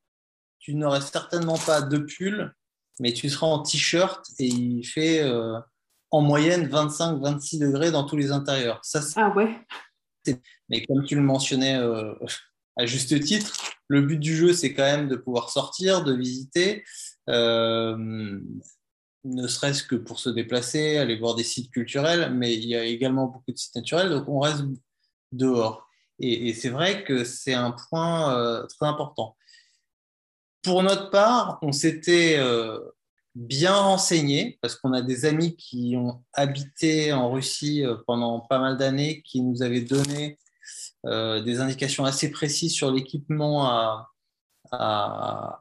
[0.59, 2.53] tu n'aurais certainement pas de pull,
[2.99, 5.60] mais tu seras en t-shirt et il fait euh,
[6.12, 8.79] en moyenne 25-26 degrés dans tous les intérieurs.
[8.84, 9.60] Ça, ah ouais.
[10.69, 11.75] Mais comme tu le mentionnais
[12.77, 13.53] à juste titre,
[13.88, 16.84] le but du jeu, c'est quand même de pouvoir sortir, de visiter
[19.23, 22.84] ne serait-ce que pour se déplacer, aller voir des sites culturels, mais il y a
[22.84, 24.63] également beaucoup de sites naturels, donc on reste
[25.32, 25.88] dehors.
[26.19, 29.36] Et, c'est vrai que c'est un point euh, très important.
[30.63, 32.80] Pour notre part, on s'était euh,
[33.36, 38.60] bien renseigné, parce qu'on a des amis qui ont habité en Russie euh, pendant pas
[38.60, 40.38] mal d'années, qui nous avaient donné
[41.06, 44.10] des indications assez précises sur l'équipement à,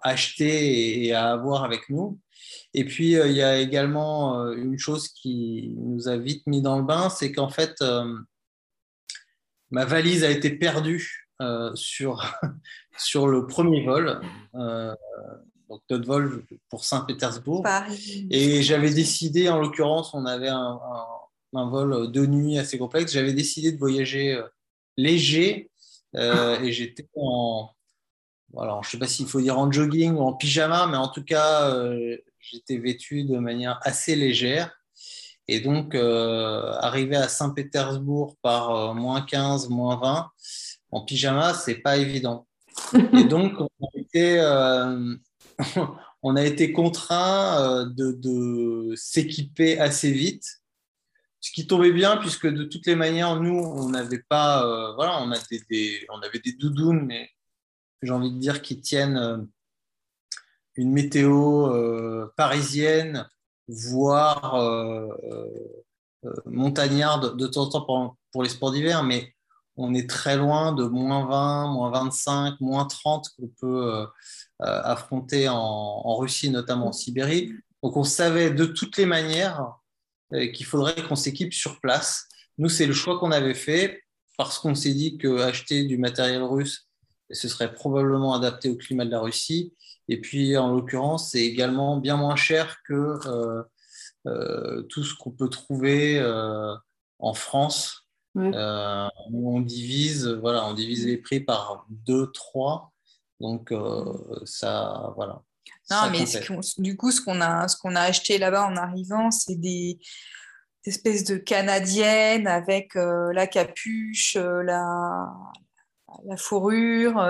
[0.02, 2.20] acheter et à avoir avec nous.
[2.74, 6.62] Et puis, euh, il y a également euh, une chose qui nous a vite mis
[6.62, 8.18] dans le bain, c'est qu'en fait, euh,
[9.70, 11.21] ma valise a été perdue
[11.74, 12.22] sur,
[12.98, 14.20] sur le premier vol,
[14.54, 17.66] donc notre vol pour Saint-Pétersbourg.
[18.30, 20.78] Et j'avais décidé, en l'occurrence, on avait un,
[21.54, 24.40] un, vol de nuit assez complexe, j'avais décidé de voyager
[24.96, 25.70] léger.
[26.14, 27.70] Et j'étais en,
[28.52, 31.08] voilà, je ne sais pas s'il faut dire en jogging ou en pyjama, mais en
[31.08, 31.74] tout cas,
[32.38, 34.70] j'étais vêtu de manière assez légère.
[35.48, 40.30] Et donc, euh, arriver à Saint-Pétersbourg par euh, moins 15, moins 20,
[40.92, 42.46] en pyjama, c'est pas évident.
[43.14, 45.14] Et donc, on a été, euh,
[46.22, 50.62] on a été contraint de, de s'équiper assez vite,
[51.40, 55.32] ce qui tombait bien puisque de toutes les manières, nous, on n'avait pas, voilà, on,
[55.32, 57.30] a des, on avait des doudounes, mais
[58.02, 59.48] j'ai envie de dire qui tiennent
[60.76, 63.28] une météo euh, parisienne,
[63.68, 65.08] voire euh,
[66.24, 69.34] euh, montagnarde de temps en temps pour, les sports d'hiver, mais
[69.76, 74.06] on est très loin de moins 20, moins 25, moins 30 qu'on peut
[74.60, 77.52] affronter en, Russie, notamment en Sibérie.
[77.82, 79.74] Donc on savait de toutes les manières
[80.52, 82.28] qu'il faudrait qu'on s'équipe sur place.
[82.58, 84.02] Nous, c'est le choix qu'on avait fait
[84.36, 86.88] parce qu'on s'est dit qu'acheter du matériel russe,
[87.30, 89.74] ce serait probablement adapté au climat de la Russie.
[90.08, 93.62] Et puis, en l'occurrence, c'est également bien moins cher que euh,
[94.26, 96.74] euh, tout ce qu'on peut trouver euh,
[97.18, 98.01] en France.
[98.34, 102.92] On divise, voilà, on divise les prix par 2, 3.
[103.40, 103.72] Donc,
[104.44, 105.42] ça, voilà.
[105.90, 106.24] Non, mais
[106.78, 109.98] du coup, ce qu'on a, ce qu'on a acheté là-bas en arrivant, c'est des,
[110.84, 115.32] espèces de canadiennes avec la capuche, la,
[116.24, 117.20] la fourrure,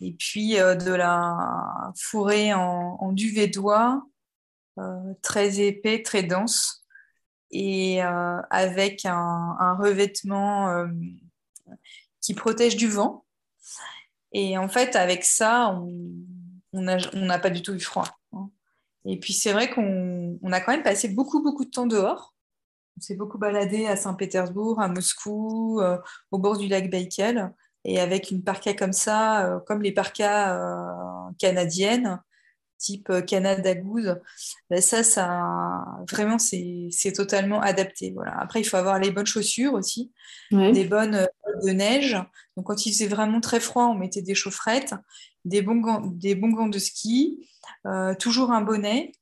[0.00, 4.02] et puis euh, de la fourrée en, duvet d'oie,
[4.78, 6.83] euh, très épais, très dense,
[7.54, 10.86] et euh, avec un, revêtement
[12.20, 13.24] qui protège du vent.
[14.32, 15.80] Et en fait, avec ça,
[16.72, 18.08] on n'a pas du tout eu froid.
[18.32, 18.50] Hein.
[19.06, 22.34] Et puis c'est vrai qu'on a quand même passé beaucoup, beaucoup de temps dehors.
[22.98, 25.80] On s'est beaucoup baladé à Saint-Pétersbourg, à Moscou,
[26.30, 27.52] au bord du lac Baïkel.
[27.84, 32.20] Et avec une parka comme ça, euh, comme les parkas euh, canadiennes,
[32.84, 34.16] type euh, Canada Goose,
[34.70, 38.12] ben ça, ça, vraiment, c'est totalement adapté.
[38.14, 38.38] Voilà.
[38.38, 40.12] Après, il faut avoir les bonnes chaussures aussi,
[40.50, 41.26] des bonnes
[41.64, 42.16] de neige.
[42.56, 44.94] Donc, quand il faisait vraiment très froid, on mettait des chaufferettes,
[45.44, 47.48] des bons gants, des bons gants de ski,
[48.18, 49.12] toujours un bonnet.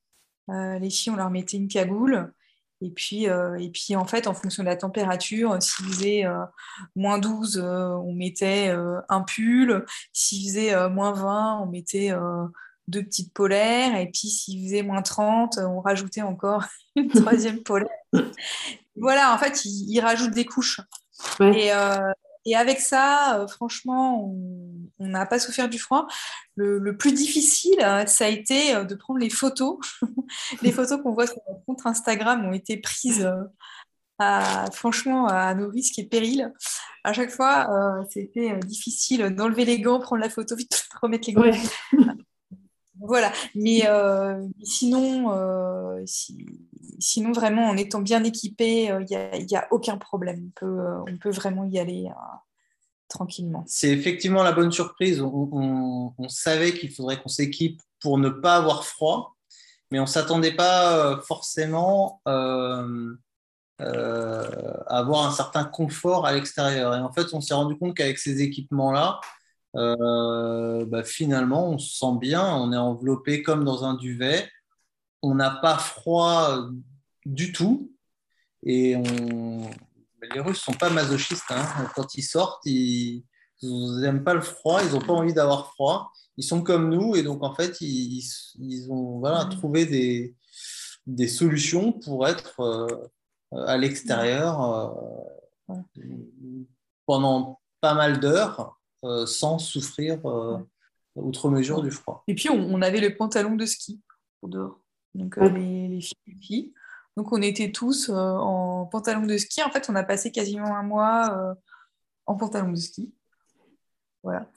[0.48, 2.32] les filles, on leur mettait une cagoule.
[2.82, 6.44] Et puis, euh, et puis, en fait, en fonction de la température, s'il faisait euh,
[6.96, 8.74] moins 12, euh, on mettait
[9.08, 9.84] un pull.
[10.12, 12.12] S'il faisait moins 20, on mettait
[12.88, 13.96] deux petites polaires.
[13.96, 16.64] Et puis, s'il faisait moins 30, on rajoutait encore
[16.96, 17.90] une troisième polaire.
[18.96, 20.80] voilà, en fait, il, rajoute des couches.
[21.40, 22.12] Et, euh,
[22.44, 24.34] et, avec ça, euh, franchement,
[24.98, 26.06] on n'a pas souffert du froid.
[26.56, 29.78] Le, plus difficile, ça a été de prendre les photos.
[30.62, 33.28] les photos qu'on voit sur notre compte Instagram ont été prises.
[34.18, 36.52] À, franchement, à nos risques et périls.
[37.02, 41.50] À chaque fois, c'était difficile d'enlever les gants, prendre la photo, vite remettre les gants.
[43.04, 46.04] Voilà, mais euh, sinon, euh,
[47.00, 50.44] sinon, vraiment, en étant bien équipé, il euh, n'y a, aucun problème.
[50.46, 52.08] On peut, on peut vraiment y aller
[53.08, 53.64] tranquillement.
[53.66, 55.20] C'est effectivement la bonne surprise.
[55.20, 59.34] On, savait qu'il faudrait qu'on s'équipe pour ne pas avoir froid,
[59.90, 62.84] mais on ne s'attendait pas forcément à
[63.78, 66.94] avoir un certain confort à l'extérieur.
[66.94, 69.18] Et en fait, on s'est rendu compte qu'avec ces équipements-là,
[69.76, 74.48] euh, bah, finalement, on se sent bien, on est enveloppé comme dans un duvet,
[75.22, 76.68] on n'a pas froid
[77.24, 77.92] du tout,
[78.64, 79.70] et on...
[80.34, 81.50] les Russes sont pas masochistes.
[81.50, 81.64] Hein.
[81.94, 83.24] Quand ils sortent, ils
[83.62, 87.22] n'aiment pas le froid, ils n'ont pas envie d'avoir froid, ils sont comme nous, et
[87.22, 88.22] donc en fait, ils,
[88.58, 90.34] ils ont voilà, trouvé des,
[91.06, 95.06] des solutions pour être euh, à l'extérieur
[95.68, 95.74] euh,
[97.06, 100.58] pendant pas mal d'heures euh, sans souffrir euh,
[101.16, 102.22] outre mesure du froid.
[102.28, 104.00] Et puis, on, avait le pantalon de ski
[104.40, 104.80] pour dehors.
[105.14, 106.00] Donc, euh, les,
[106.40, 106.72] filles,
[107.16, 109.60] Donc, on était tous en pantalon de ski.
[109.62, 111.56] En fait, on a passé quasiment un mois
[112.26, 113.12] en pantalon de ski.
[114.22, 114.48] Voilà.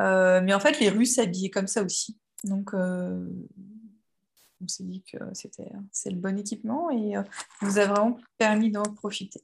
[0.00, 2.18] mais en fait, les Russes s'habillaient comme ça aussi.
[2.42, 7.14] Donc, on s'est dit que c'était c'est le bon équipement et
[7.62, 9.42] nous a vraiment permis d'en profiter.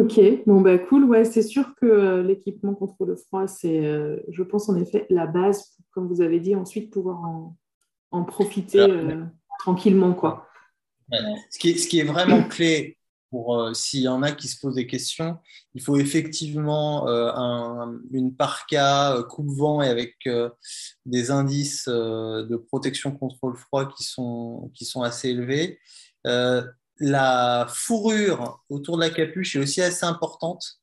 [0.00, 4.16] Ok, bon bah cool, ouais, c'est sûr que euh, l'équipement contre le froid, c'est, euh,
[4.30, 7.20] je pense en effet, la base, comme vous avez dit, ensuite pouvoir
[8.10, 9.22] en, profiter euh,
[9.58, 10.48] tranquillement, quoi.
[11.50, 12.96] Ce, qui est, ce, qui est, vraiment clé
[13.30, 15.36] pour s'il y en a qui se posent des questions,
[15.74, 17.06] il faut effectivement
[18.10, 20.16] une parka coupe-vent et avec
[21.04, 25.78] des indices de protection contre le froid qui sont, qui sont assez élevés
[27.00, 30.80] la fourrure autour de la capuche est aussi assez importante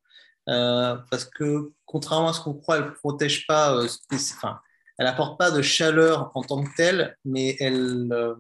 [0.50, 4.60] euh, parce que contrairement à ce qu'on croit, elle ne protège pas, euh, enfin,
[4.98, 8.36] elle n'apporte pas de chaleur en tant que telle, mais elle, euh,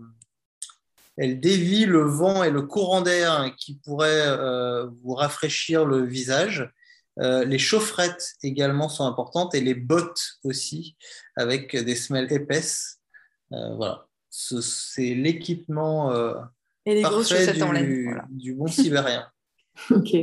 [1.17, 4.37] elle dévie le vent et le courant d'air qui pourrait
[5.01, 6.71] vous rafraîchir le visage.
[7.17, 10.95] les chaufferettes également sont importantes et les bottes aussi
[11.35, 12.99] avec des semelles épaisses.
[13.49, 16.13] voilà, c'est l'équipement
[16.87, 18.23] et les grosses chaussettes en laine.
[18.29, 19.27] Du bon sibérien.
[19.91, 20.15] ok.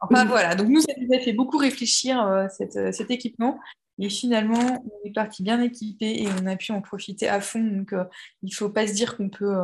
[0.00, 3.58] Enfin voilà, donc nous, ça nous a fait beaucoup réfléchir euh, euh, cet équipement.
[3.98, 7.62] Et finalement, on est parti bien équipé et on a pu en profiter à fond.
[7.62, 8.04] Donc, euh,
[8.42, 9.54] il ne faut pas se dire qu'on peut.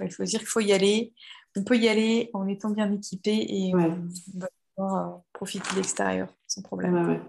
[0.00, 1.12] il faut dire qu'il faut y aller.
[1.56, 3.78] On peut y aller en étant bien équipé et on
[4.38, 7.20] va pouvoir profiter de l'extérieur sans problème.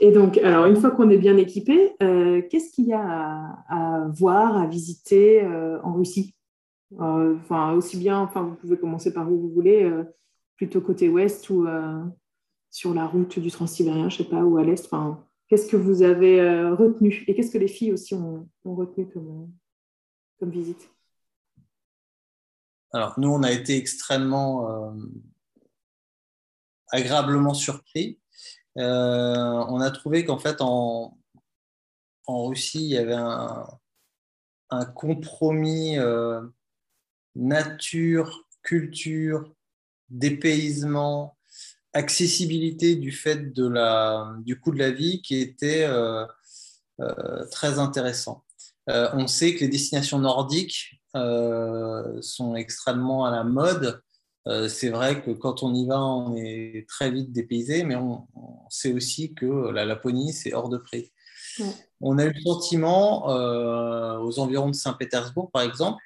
[0.00, 4.08] et donc, alors, une fois qu'on est bien équipé, qu'est-ce qu'il y a à, à,
[4.08, 5.46] voir, à visiter
[5.82, 6.34] en Russie?
[6.96, 10.04] Enfin, aussi bien, enfin, vous pouvez commencer par où vous voulez, euh,
[10.56, 12.02] plutôt côté ouest ou euh,
[12.70, 14.84] sur la route du Transsibérien, je sais pas, ou à l'est.
[14.86, 19.52] Enfin, qu'est-ce que vous avez retenu et qu'est-ce que les filles aussi ont, retenu comme,
[20.38, 20.90] comme visite?
[22.92, 24.94] Alors, nous, on a été extrêmement
[26.90, 28.18] agréablement surpris.
[28.76, 31.16] on a trouvé qu'en fait, en,
[32.26, 33.14] Russie, il y avait
[34.70, 35.96] un compromis
[37.34, 39.52] nature, culture,
[40.10, 41.38] dépaysement,
[41.92, 46.24] accessibilité du fait de la, du coût de la vie qui était euh,
[47.00, 48.44] euh, très intéressant.
[48.88, 50.94] Euh, on sait que les destinations nordiques
[52.20, 54.00] sont extrêmement à la mode.
[54.68, 58.28] c'est vrai que quand on y va, on est très vite dépaysé, mais on,
[58.70, 61.10] sait aussi que la Laponie, c'est hors de prix.
[62.00, 66.00] On a eu le sentiment, aux environs de Saint-Pétersbourg par exemple,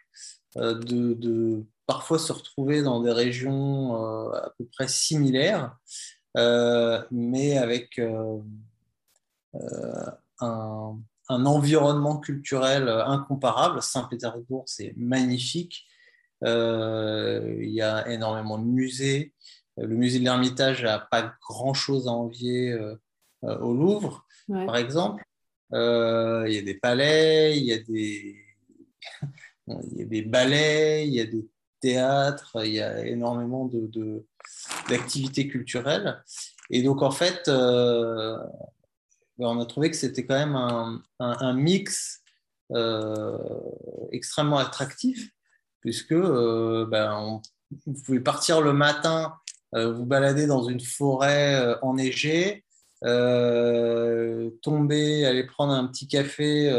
[0.59, 5.77] euh, de, parfois se retrouver dans des régions euh, à peu près similaires,
[6.37, 8.43] euh, mais avec un,
[11.29, 13.83] environnement culturel incomparable.
[13.83, 15.87] Saint-Pétersbourg, c'est magnifique.
[16.43, 19.33] il y a énormément de musées.
[19.79, 22.77] Le musée de l'Ermitage n'a pas grand-chose à envier
[23.43, 25.25] au Louvre, par exemple.
[25.73, 28.43] il y a des palais, il y a des,
[29.69, 31.47] il y a des ballets, il y a des
[31.81, 33.71] théâtres, il y a énormément
[34.89, 36.25] d'activités de, culturelles.
[36.71, 38.39] Et donc, en fait, euh,
[39.39, 40.57] ben, on a trouvé que c'était quand même
[41.19, 42.23] un, mix
[42.73, 43.37] euh,
[44.13, 45.29] extrêmement attractif,
[45.81, 47.43] puisque euh, ben,
[47.87, 49.35] vous pouvez partir le matin,
[49.75, 52.63] vous balader dans une forêt enneigée,
[53.01, 56.71] tomber, aller prendre un petit café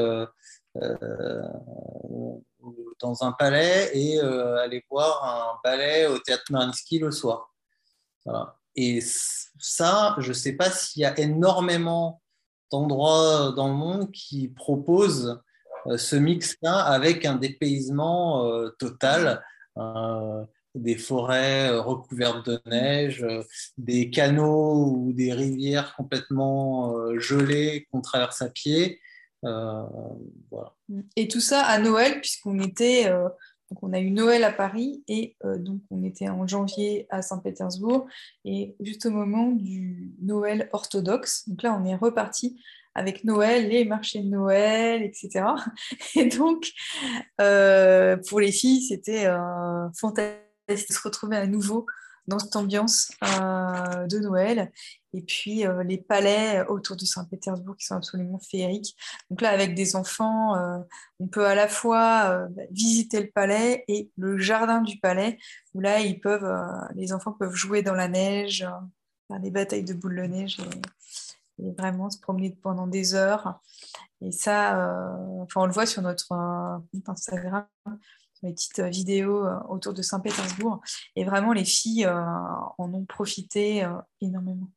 [2.99, 7.53] dans un palais et aller voir un ballet au théâtre Marinsky le soir.
[8.75, 9.01] Et
[9.59, 12.21] ça, je ne sais pas s'il y a énormément
[12.71, 15.39] d'endroits dans le monde qui proposent
[15.87, 19.43] euh, ce mix-là avec un dépaysement euh, total,
[19.77, 20.43] euh,
[20.73, 23.23] des forêts recouvertes de neige,
[23.77, 28.99] des canaux ou des rivières complètement gelées qu'on traverse à pied.
[31.15, 33.09] Et tout ça à Noël, puisqu'on était
[33.73, 37.23] donc on a eu Noël à Paris et euh, donc on était en janvier à
[37.23, 38.05] Saint-Pétersbourg
[38.45, 41.49] et juste au moment du Noël orthodoxe.
[41.49, 42.61] Donc là on est reparti
[42.93, 45.45] avec Noël, les marchés de Noël, etc.
[46.15, 46.71] Et donc
[47.41, 51.87] euh, pour les filles c'était euh, fantastique de se retrouver à nouveau
[52.27, 54.71] dans cette ambiance euh, de Noël.
[55.13, 58.95] Et puis euh, les palais autour de Saint-Pétersbourg qui sont absolument féeriques.
[59.29, 60.79] Donc là, avec des enfants, euh,
[61.19, 65.37] on peut à la fois visiter le palais et le jardin du palais,
[65.73, 66.51] où là, ils peuvent,
[66.95, 68.65] les enfants peuvent jouer dans la neige,
[69.27, 73.61] faire des batailles de boules de neige et, vraiment se promener pendant des heures.
[74.21, 74.73] Et ça,
[75.39, 76.33] enfin, on le voit sur notre
[77.07, 77.65] Instagram
[78.43, 80.81] mes petites euh, vidéos euh, autour de Saint-Pétersbourg.
[81.15, 82.21] Et vraiment, les filles euh,
[82.77, 83.87] en ont profité
[84.21, 84.69] énormément.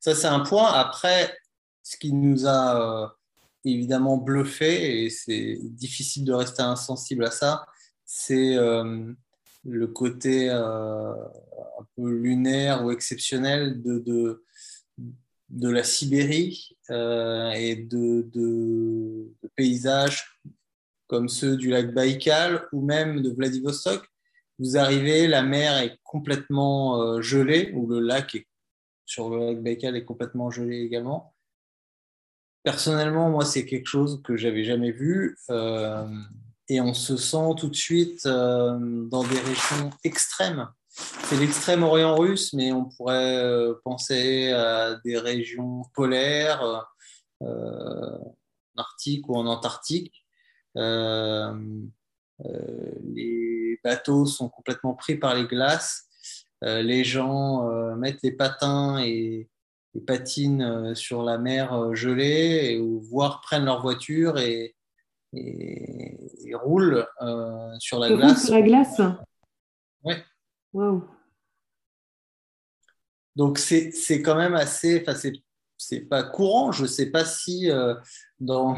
[0.00, 0.72] Ça, c'est un point.
[0.72, 1.36] Après,
[1.82, 3.16] ce qui nous a
[3.64, 7.66] évidemment bluffé, et c'est difficile de rester insensible à ça,
[8.04, 14.42] c'est le côté un peu lunaire ou exceptionnel de,
[15.48, 20.38] de, la Sibérie et de, de, paysages
[21.06, 24.06] comme ceux du lac Baïkal ou même de Vladivostok.
[24.58, 28.46] Vous arrivez, la mer est complètement euh, gelée, ou le lac est,
[29.04, 31.34] sur le lac Baïkal est complètement gelé également.
[32.62, 35.36] Personnellement, moi, c'est quelque chose que j'avais jamais vu.
[35.50, 36.08] Euh,
[36.68, 38.76] et on se sent tout de suite euh,
[39.08, 40.66] dans des régions extrêmes.
[40.88, 46.88] C'est l'extrême orient russe, mais on pourrait penser à des régions polaires,
[47.42, 48.34] en
[48.78, 50.25] Arctique ou en Antarctique.
[50.76, 51.54] Euh,
[52.44, 56.04] euh, les bateaux sont complètement pris par les glaces.
[56.64, 57.66] Euh, les gens
[57.96, 59.48] mettent les patins et,
[60.06, 64.76] patinent sur la mer gelée, ou voire prennent leur voiture et,
[65.32, 67.06] et, roulent
[67.78, 68.44] sur la glace.
[68.44, 69.00] Sur la glace
[70.04, 70.22] Ouais.
[70.74, 71.08] Wow.
[73.36, 75.32] Donc c'est quand même assez, c'est
[76.08, 76.72] pas courant.
[76.72, 77.94] Je sais pas si euh,
[78.40, 78.76] dans,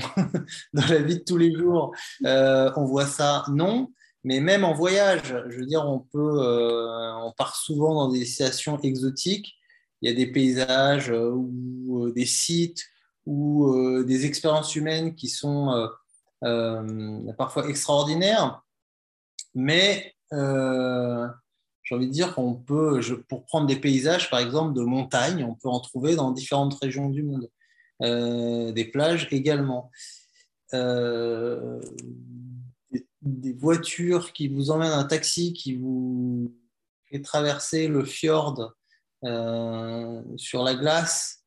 [0.72, 1.94] la vie de tous les jours
[2.24, 3.44] euh, on voit ça.
[3.48, 3.92] Non,
[4.24, 8.24] mais même en voyage, je veux dire, on peut, euh, on part souvent dans des
[8.24, 9.54] situations exotiques.
[10.00, 12.84] Il y a des paysages ou des sites
[13.26, 15.88] ou des expériences humaines qui sont
[16.40, 18.62] parfois extraordinaires,
[19.56, 20.14] mais
[21.88, 25.54] j'ai envie de dire qu'on peut, pour prendre des paysages, par exemple, de montagne, on
[25.54, 27.48] peut en trouver dans différentes régions du monde.
[28.02, 29.90] Euh, des plages également.
[30.74, 31.80] Euh,
[33.22, 36.54] des, voitures qui vous emmènent, un taxi qui vous
[37.10, 38.74] fait traverser le fjord
[39.24, 41.42] euh, sur la glace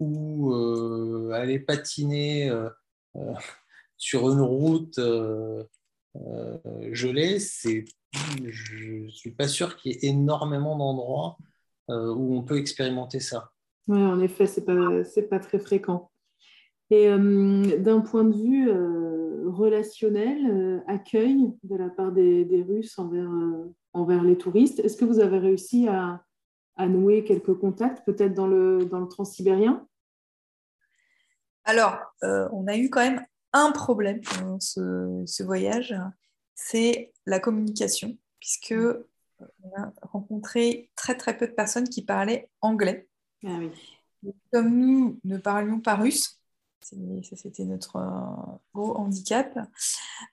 [0.00, 0.52] ou
[1.32, 2.50] aller patiner
[3.96, 4.98] sur une route
[6.92, 7.84] gelée, c'est
[8.44, 11.36] je ne suis pas sûr qu'il y ait énormément d'endroits
[11.90, 13.50] euh, où on peut expérimenter ça.
[13.88, 16.10] Oui, en effet, ce n'est pas, pas très fréquent.
[16.90, 22.98] Et euh, d'un point de vue euh, relationnel, accueil de la part des, des Russes
[22.98, 23.30] envers,
[23.92, 26.22] envers les touristes, est-ce que vous avez réussi à,
[26.76, 29.86] à nouer quelques contacts, peut-être dans le, dans le transsibérien?
[31.64, 33.20] Alors, on a eu quand même
[33.64, 35.94] un problème dans ce, ce voyage,
[36.54, 39.04] c'est la communication, puisque mm.
[39.62, 43.08] on a rencontré très très peu de personnes qui parlaient anglais.
[43.44, 43.58] Ah
[44.52, 46.40] Comme nous ne parlions pas russe,
[46.80, 49.58] ça c'était notre euh, gros handicap,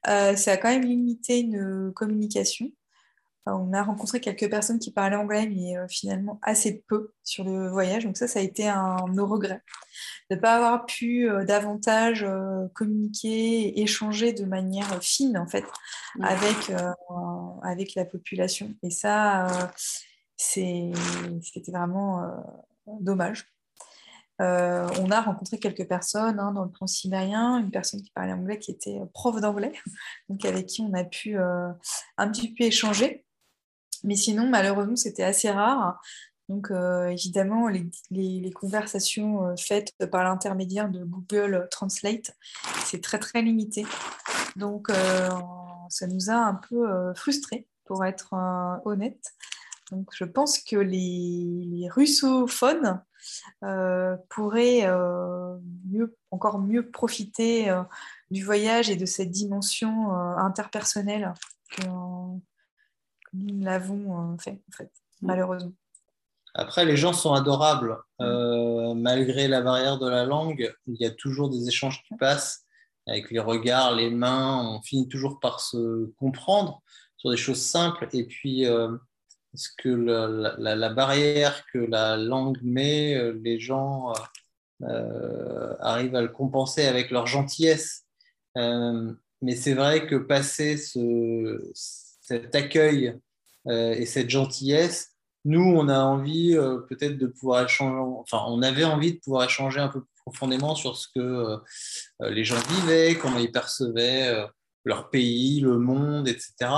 [0.07, 2.71] euh, ça a quand même limité une communication
[3.45, 7.69] on a rencontré quelques personnes qui parlaient anglais, mais euh, finalement assez peu sur le
[7.69, 8.05] voyage.
[8.05, 9.61] Donc ça, ça a été un nos regrets
[10.29, 15.65] de ne pas avoir pu euh, davantage euh, communiquer, échanger de manière fine en fait
[16.21, 16.71] avec,
[17.63, 18.73] avec la population.
[18.83, 19.47] Et ça,
[20.37, 20.91] c'était
[21.67, 22.21] vraiment
[23.01, 23.47] dommage.
[24.39, 28.59] on a rencontré quelques personnes hein, dans le plan sibérien, une personne qui parlait anglais
[28.59, 29.73] qui était prof d'anglais,
[30.29, 33.25] donc avec qui on a pu un petit peu échanger.
[34.03, 36.01] Mais sinon, malheureusement, c'était assez rare.
[36.49, 36.71] Donc,
[37.09, 42.35] évidemment, les, conversations faites par l'intermédiaire de Google Translate,
[42.83, 43.85] c'est très, très limité.
[44.57, 44.89] Donc,
[45.89, 48.33] ça nous a un peu frustrés, pour être
[48.83, 49.33] honnête.
[49.91, 53.01] Donc, je pense que les, russophones
[53.63, 57.83] euh, pourraient euh, mieux, encore mieux profiter euh,
[58.31, 61.33] du voyage et de cette dimension interpersonnelle
[63.33, 65.73] nous l'avons fait, en fait, malheureusement.
[66.55, 67.97] Après, les gens sont adorables.
[68.19, 72.65] malgré la barrière de la langue, il y a toujours des échanges qui passent
[73.07, 74.75] avec les regards, les mains.
[74.75, 76.81] On finit toujours par se comprendre
[77.17, 78.07] sur des choses simples.
[78.13, 78.67] Et puis,
[79.53, 86.21] est-ce que la, barrière que la langue met, euh, les gens euh, euh, arrivent à
[86.21, 88.05] le compenser avec leur gentillesse
[88.55, 90.77] Mais c'est vrai que passer
[92.23, 93.19] cet accueil
[93.69, 95.11] et cette gentillesse,
[95.45, 96.55] nous, on a envie
[96.89, 100.75] peut-être de pouvoir échanger, enfin, on avait envie de pouvoir échanger un peu plus profondément
[100.75, 101.57] sur ce que
[102.21, 104.45] les gens vivaient, comment ils percevaient
[104.85, 106.71] leur pays, le monde, etc.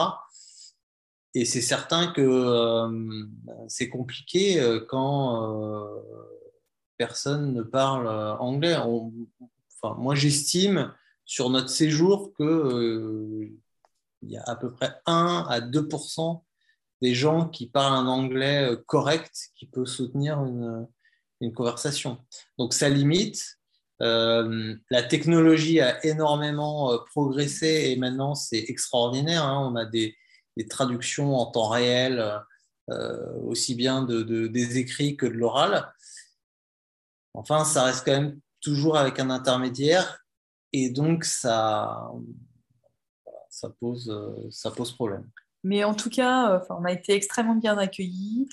[1.36, 3.26] Et c'est certain que euh,
[3.68, 6.02] c'est compliqué euh, quand euh,
[6.98, 8.08] personne ne parle
[8.40, 8.76] anglais.
[8.76, 10.94] enfin, moi, j'estime
[11.26, 12.32] sur notre séjour
[14.26, 16.42] qu'il y a à peu près 1 à 2%
[17.02, 20.88] des gens qui parlent un anglais correct qui peut soutenir une,
[21.42, 22.18] une conversation.
[22.58, 23.60] Donc ça limite.
[24.00, 29.44] la technologie a énormément progressé et maintenant c'est extraordinaire.
[29.44, 29.72] Hein.
[29.72, 30.16] On a des,
[30.70, 32.42] traductions en temps réel,
[32.90, 35.92] euh, aussi bien de, des écrits que de l'oral.
[37.34, 40.26] Enfin, ça reste quand même toujours avec un intermédiaire
[40.72, 42.10] et donc ça,
[43.56, 45.28] ça, pose, ça pose problème.
[45.64, 48.48] Mais en tout cas, on a été extrêmement bien accueillis.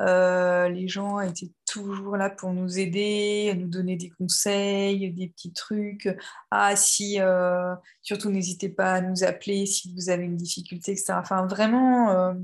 [0.00, 5.28] Euh, les gens étaient toujours là pour nous aider, à nous donner des conseils, des
[5.28, 6.08] petits trucs.
[6.50, 11.14] Ah, si, euh, surtout n'hésitez pas à nous appeler si vous avez une difficulté, etc.
[11.18, 12.34] Enfin, vraiment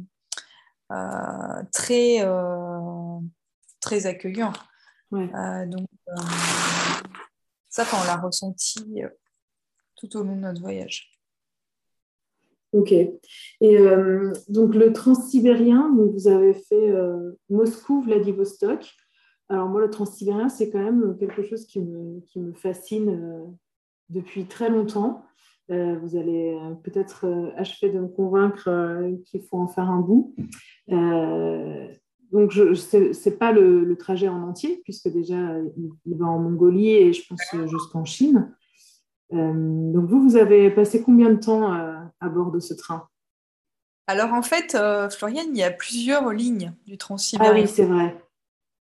[0.90, 2.24] euh, très,
[3.80, 4.52] très accueillant.
[5.10, 5.88] donc,
[7.68, 9.02] ça, on l'a ressenti
[9.96, 11.17] tout au long de notre voyage.
[12.72, 12.92] Ok.
[12.92, 13.16] Et
[13.78, 18.94] euh, donc le transsibérien, vous avez fait euh, Moscou, Vladivostok.
[19.48, 23.44] Alors moi, le transsibérien, c'est quand même quelque chose qui me, qui me fascine euh,
[24.10, 25.24] depuis très longtemps.
[25.68, 28.70] vous allez peut-être achever de me convaincre
[29.26, 30.34] qu'il faut en faire un bout.
[32.32, 35.58] donc, ce n'est pas le, le, trajet en entier, puisque déjà,
[36.06, 38.50] il va en Mongolie et je pense jusqu'en Chine.
[39.32, 43.08] Euh, donc vous, vous avez passé combien de temps euh, à bord de ce train?
[44.06, 47.52] Alors en fait, euh, Floriane, il y a plusieurs lignes du transsibérien.
[47.52, 48.16] Ah oui, c'est vrai.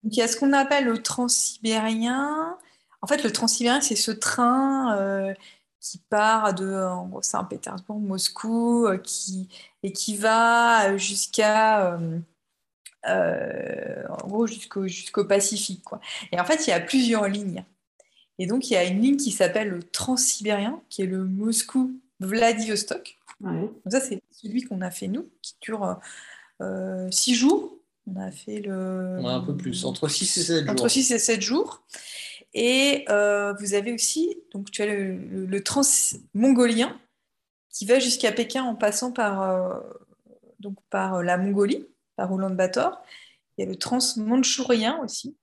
[0.04, 2.58] Donc, il y a ce qu'on appelle le transsibérien.
[3.02, 5.34] En fait, le transsibérien, c'est ce train
[5.80, 6.88] qui part de
[7.22, 9.48] Saint-Pétersbourg, Moscou, qui,
[9.84, 11.98] et qui va jusqu'à
[13.04, 15.84] en gros jusqu'au jusqu'au Pacifique.
[15.84, 16.00] Quoi.
[16.32, 17.64] Et en fait, il y a plusieurs lignes.
[18.40, 23.18] Et donc, il y a une ligne qui s'appelle le Transsibérien, qui est le Moscou-Vladivostok.
[23.42, 26.00] Donc ça, c'est celui qu'on a fait nous, qui dure
[26.62, 27.78] euh, six jours.
[28.08, 29.20] On a fait le...
[29.26, 30.72] un peu plus, entre 6 et 7 jours.
[30.72, 31.84] Entre 6 et 7 jours.
[32.54, 36.98] Et euh, vous avez aussi, donc tu as le, trans-mongolien
[37.70, 39.80] qui va jusqu'à Pékin en passant par, euh,
[40.60, 43.04] donc par la Mongolie, par Ulaanbaatar.
[43.58, 45.36] Il y a le trans-mandchourien aussi,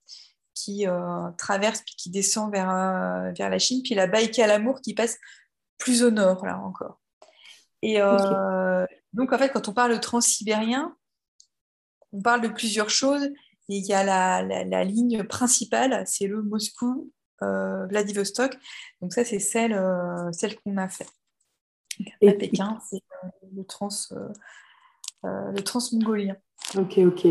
[0.55, 4.95] qui euh, traverse puis qui descend vers, euh, vers la Chine, puis la Baïkal-Amour qui
[4.95, 5.19] passe
[5.79, 7.01] plus au nord, là encore.
[7.83, 10.97] Et euh, donc, en fait, quand on parle de transsibérien,
[12.13, 13.25] on parle de plusieurs choses.
[13.69, 18.59] Et il y a la, la, ligne principale, c'est le Moscou-Vladivostok.
[19.01, 19.81] donc, ça, c'est celle,
[20.33, 21.07] celle qu'on a fait.
[22.27, 23.03] à Pékin, c'est
[23.55, 23.89] le trans,
[25.23, 26.37] le transmongolien.
[26.79, 27.27] Ok, ok.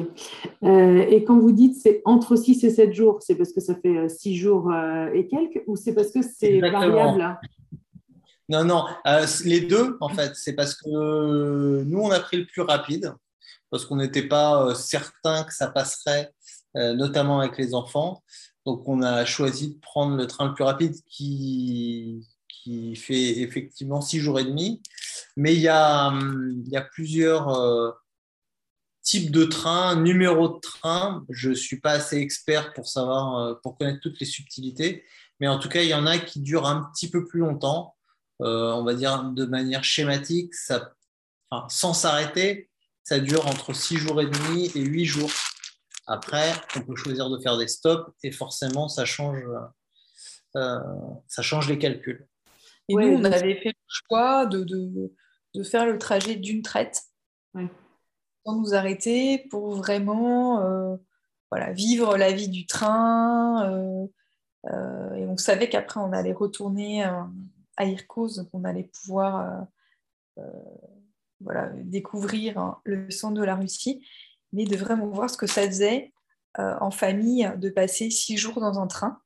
[0.64, 3.76] Euh, et quand vous dites c'est entre 6 et 7 jours, c'est parce que ça
[3.76, 7.40] fait 6 euh, jours euh, et quelques ou c'est parce que c'est variable?
[8.50, 8.86] Non, non,
[9.46, 10.34] les deux en fait.
[10.36, 13.14] C'est parce que nous, on a pris le plus rapide
[13.70, 16.34] parce qu'on n'était pas certain que ça passerait,
[16.76, 18.22] notamment avec les enfants.
[18.66, 24.02] Donc, on a choisi de prendre le train le plus rapide qui, qui fait effectivement
[24.02, 24.82] 6 jours et demi.
[25.38, 28.01] Mais il y a, hum, il y a plusieurs
[29.02, 31.26] type de train, numéro de train.
[31.30, 35.06] Je ne suis pas assez expert pour savoir, euh, pour connaître toutes les subtilités,
[35.40, 37.96] mais en tout cas, il y en a qui durent un petit peu plus longtemps,
[38.42, 40.94] euh, on va dire de manière schématique, ça,
[41.70, 42.70] sans s'arrêter.
[43.04, 45.32] ça dure entre 6 jours et demi et 8 jours.
[46.08, 49.44] Après, on peut choisir de faire des stops et forcément, ça change,
[50.56, 50.80] euh,
[51.28, 52.28] ça change les calculs.
[52.90, 57.02] Et nous, on avait fait le choix de, de, faire le trajet d'une traite,
[58.46, 60.96] sans nous arrêter pour vraiment euh,
[61.52, 63.72] voilà, vivre la vie du train.
[63.72, 69.66] Euh, et on savait qu'après, on allait retourner à Irkoz, qu'on allait pouvoir
[71.44, 74.06] voilà, découvrir hein, le centre de la Russie,
[74.54, 76.14] mais de vraiment voir ce que ça faisait
[76.60, 79.20] euh, en famille de passer six jours dans un train.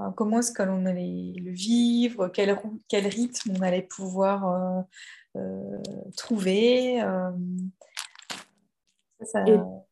[0.00, 2.56] Euh, comment est-ce qu'on allait le vivre, quel,
[2.88, 4.84] quel, rythme on allait pouvoir
[5.36, 5.82] euh,
[6.16, 7.02] trouver.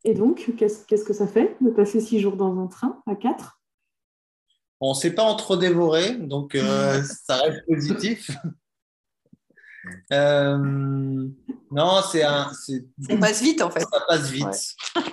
[0.05, 3.61] Et, donc, qu'est-ce que ça fait de passer six jours dans un train à quatre?
[4.81, 6.57] On ne s'est pas entre dévoré, donc
[7.27, 8.31] ça reste positif.
[10.13, 10.59] Euh,
[11.71, 12.51] non, c'est un.
[12.53, 13.81] Ça passe vite en fait.
[13.81, 14.75] Ça passe vite.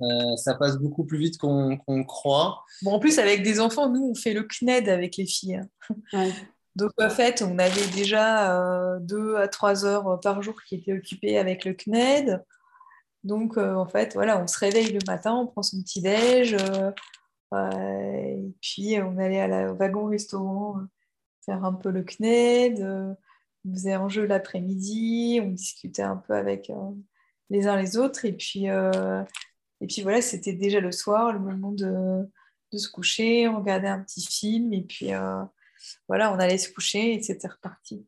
[0.00, 2.62] Euh, ça passe beaucoup plus vite qu'on croit.
[2.82, 5.60] Bon, en plus, avec des enfants, nous, on fait le CNED avec les filles.
[6.76, 10.92] Donc, en fait, on avait déjà euh, deux à trois heures par jour qui étaient
[10.92, 12.44] occupées avec le CNED.
[13.24, 18.96] Donc, en fait, voilà, on se réveille le matin, on prend son petit-déj, et puis
[19.02, 20.76] on allait à la, au wagon-restaurant
[21.44, 23.16] faire un peu le CNED
[23.68, 26.90] on faisait un jeu l'après-midi, on discutait un peu avec euh,
[27.50, 28.24] les uns les autres.
[28.24, 29.22] Et puis, euh,
[30.02, 32.28] voilà, c'était déjà le soir, le moment de,
[32.72, 33.48] se coucher.
[33.48, 35.42] On regardait un petit film et puis euh,
[36.06, 38.06] voilà, on allait se coucher et c'était reparti.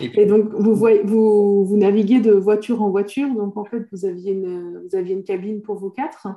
[0.00, 3.28] Et, donc, vous, voyez, vous, vous, naviguez de voiture en voiture.
[3.34, 6.28] Donc, en fait, vous aviez une, vous aviez une cabine pour vous quatre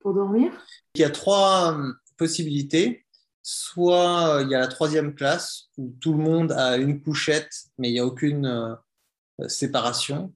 [0.00, 0.52] pour dormir
[0.94, 1.76] Il y a trois
[2.16, 3.04] possibilités
[3.50, 7.50] soit euh, il y a la troisième classe où tout le monde a une couchette,
[7.78, 10.34] mais il n'y a aucune euh, séparation.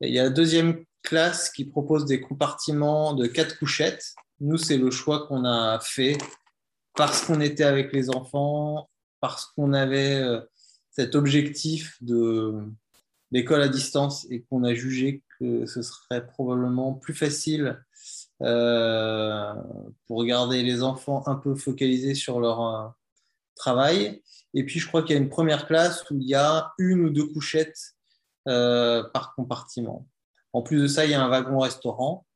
[0.00, 4.14] il y a la deuxième classe qui propose des compartiments de quatre couchettes.
[4.40, 6.16] Nous, c'est le choix qu'on a fait
[6.96, 8.88] parce qu'on était avec les enfants,
[9.20, 10.40] parce qu'on avait euh,
[10.96, 12.54] cet objectif de
[13.32, 17.84] d'école à distance et qu'on a jugé que ce serait probablement plus facile
[18.42, 19.54] euh,
[20.06, 22.88] pour garder les enfants un peu focalisés sur leur euh,
[23.54, 24.22] travail.
[24.54, 27.06] Et puis, je crois qu'il y a une première classe où il y a une
[27.06, 27.94] ou deux couchettes
[28.48, 30.08] euh, par compartiment.
[30.52, 32.26] En plus de ça, il y a un wagon-restaurant.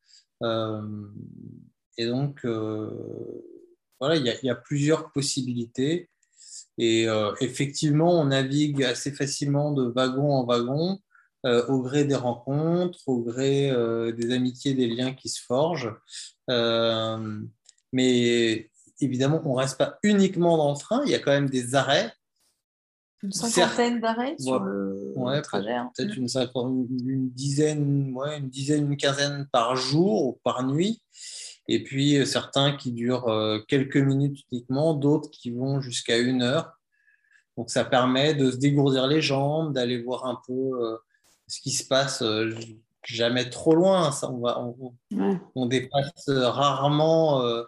[0.42, 2.44] et donc,
[4.00, 6.10] voilà, il y, a, plusieurs possibilités.
[6.78, 7.06] Et
[7.40, 10.98] effectivement, on navigue assez facilement de wagon en wagon.
[11.46, 15.94] Euh, au gré des rencontres, au gré euh, des amitiés, des liens qui se forgent.
[16.50, 17.40] Euh,
[17.92, 21.48] mais évidemment, on ne reste pas uniquement dans le train, il y a quand même
[21.48, 22.12] des arrêts.
[23.22, 25.74] Une cinquantaine d'arrêts sur le, trajet.
[25.74, 25.92] Hein.
[25.96, 26.26] Peut-être une,
[27.06, 31.00] une, dizaine, ouais, une dizaine, une quinzaine par jour ou par nuit.
[31.68, 36.72] Et puis certains qui durent quelques minutes uniquement, d'autres qui vont jusqu'à une heure.
[37.56, 40.98] Donc ça permet de se dégourdir les jambes, d'aller voir un peu
[41.48, 42.54] ce qui se passe euh,
[43.02, 44.12] jamais trop loin.
[44.12, 44.62] Ça, on, va,
[45.54, 47.64] on, dépasse rarement euh,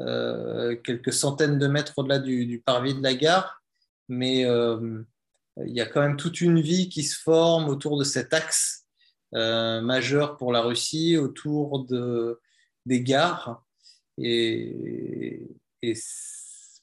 [0.00, 3.62] euh, quelques centaines de mètres au-delà du, parvis de la gare,
[4.08, 8.32] mais il y a quand même toute une vie qui se forme autour de cet
[8.32, 8.86] axe
[9.32, 12.40] majeur pour la Russie, autour de,
[12.86, 13.64] des gares.
[14.18, 15.46] Et,
[15.82, 15.94] et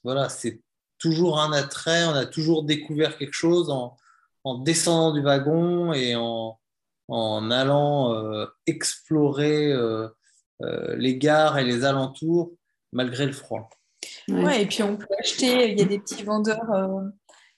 [0.04, 0.60] voilà, c'est
[0.98, 3.96] toujours un attrait, on a toujours découvert quelque chose en,
[4.44, 6.58] en descendant du wagon et en,
[7.08, 10.08] en allant euh, explorer euh,
[10.62, 12.52] euh, les gares et les alentours
[12.92, 13.70] malgré le froid.
[14.28, 14.62] Ouais.
[14.62, 16.70] et puis on peut acheter, il y a des petits vendeurs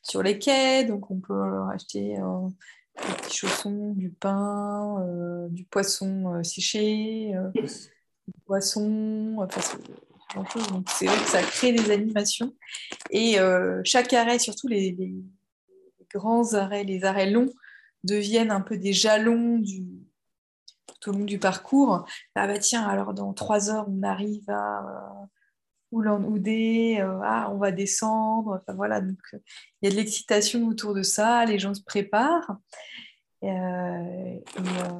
[0.02, 5.06] sur les quais, donc on peut acheter des petits chaussons, du pain,
[5.50, 7.34] du poisson séché,
[8.34, 9.60] du poisson, enfin,
[10.86, 12.54] c'est vrai que ça crée des animations.
[13.10, 13.36] Et
[13.84, 14.96] chaque arrêt, surtout les,
[16.12, 17.52] grands arrêts, les arrêts longs,
[18.04, 19.62] deviennent un peu des jalons
[21.00, 22.06] tout au long du parcours.
[22.34, 25.26] Ah bah tiens, alors dans trois heures, on arrive à euh,
[25.92, 28.60] Oulan-Oudé, euh, ah, on va descendre.
[28.60, 29.38] Enfin voilà, donc euh,
[29.80, 32.56] il y a de l'excitation autour de ça, les gens se préparent.
[33.42, 34.38] Euh,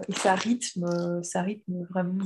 [0.08, 2.24] et, ça rythme, ça rythme vraiment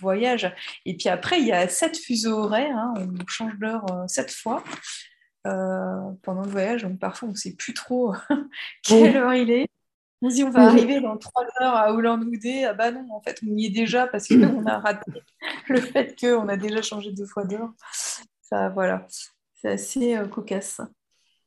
[0.00, 0.54] voyage.
[0.84, 4.62] Et puis après, il y a sept fuseaux horaires, hein, on change d'heure sept fois.
[5.46, 6.82] Euh, pendant le voyage.
[6.82, 8.14] Donc parfois, on ne sait plus trop
[8.82, 9.68] quelle heure il est.
[10.20, 12.64] On dit on va arriver dans trois heures à Oulan-Oudé.
[12.64, 15.10] Ah bah non, en fait, on y est déjà parce qu'on a raté
[15.68, 17.70] le fait qu'on a déjà changé deux fois d'heure.
[18.42, 19.06] Ça, voilà,
[19.54, 20.80] c'est assez euh, cocasse.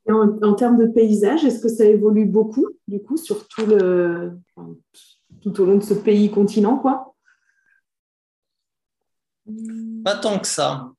[0.07, 4.39] en, termes de paysage, est-ce que ça évolue beaucoup, du coup, sur tout, le,
[5.41, 7.10] tout au long de ce pays-continent, quoi?
[10.03, 10.91] Pas tant que ça.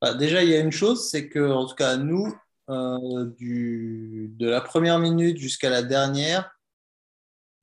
[0.00, 2.34] Bah, déjà, il y a une chose, c'est que, en tout cas, nous,
[2.68, 6.50] euh, du, de la première minute jusqu'à la dernière,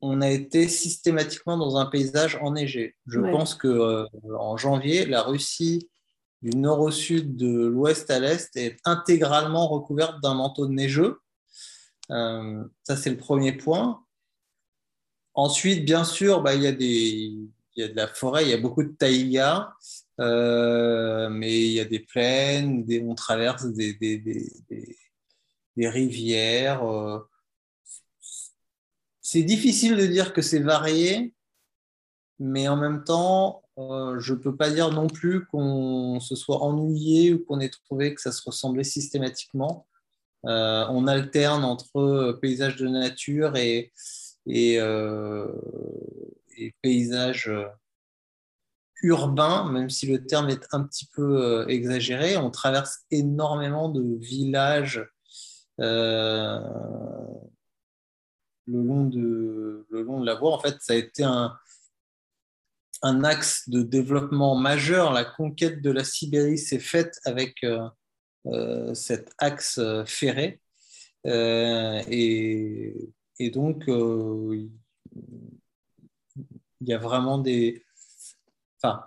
[0.01, 2.95] on a été systématiquement dans un paysage enneigé.
[3.07, 4.05] Je pense que euh,
[4.37, 5.89] en janvier, la Russie
[6.41, 11.19] du nord au sud, de l'ouest à l'est, est intégralement recouverte d'un manteau neigeux.
[12.11, 14.03] Euh, ça, c'est le premier point.
[15.35, 18.49] Ensuite, bien sûr, bah, il, y a des, il y a de la forêt, il
[18.49, 19.71] y a beaucoup de taïgas,
[20.19, 24.19] euh, mais il y a des plaines, on traverse des, des,
[25.75, 26.83] des rivières.
[26.83, 27.19] Euh.
[29.21, 31.33] c'est difficile de dire que c'est varié,
[32.39, 36.61] mais en même temps, euh, je ne peux pas dire non plus qu'on se soit
[36.61, 39.87] ennuyé ou qu'on ait trouvé que ça se ressemblait systématiquement.
[40.45, 43.93] On alterne entre paysages de nature et,
[44.45, 44.77] et,
[46.81, 47.49] paysages
[49.01, 52.37] urbains, même si le terme est un petit peu exagéré.
[52.37, 55.05] On traverse énormément de villages
[55.77, 56.59] le,
[58.67, 60.53] long de, le long de la voie.
[60.53, 61.57] En fait, ça a été un,
[63.03, 65.13] un axe de développement majeur.
[65.13, 67.87] La conquête de la Sibérie s'est faite avec euh,
[68.47, 70.61] euh, cet axe euh, ferré.
[71.25, 73.11] Et,
[73.53, 74.69] donc, il
[76.81, 77.85] y a vraiment des...
[78.83, 79.03] Enfin,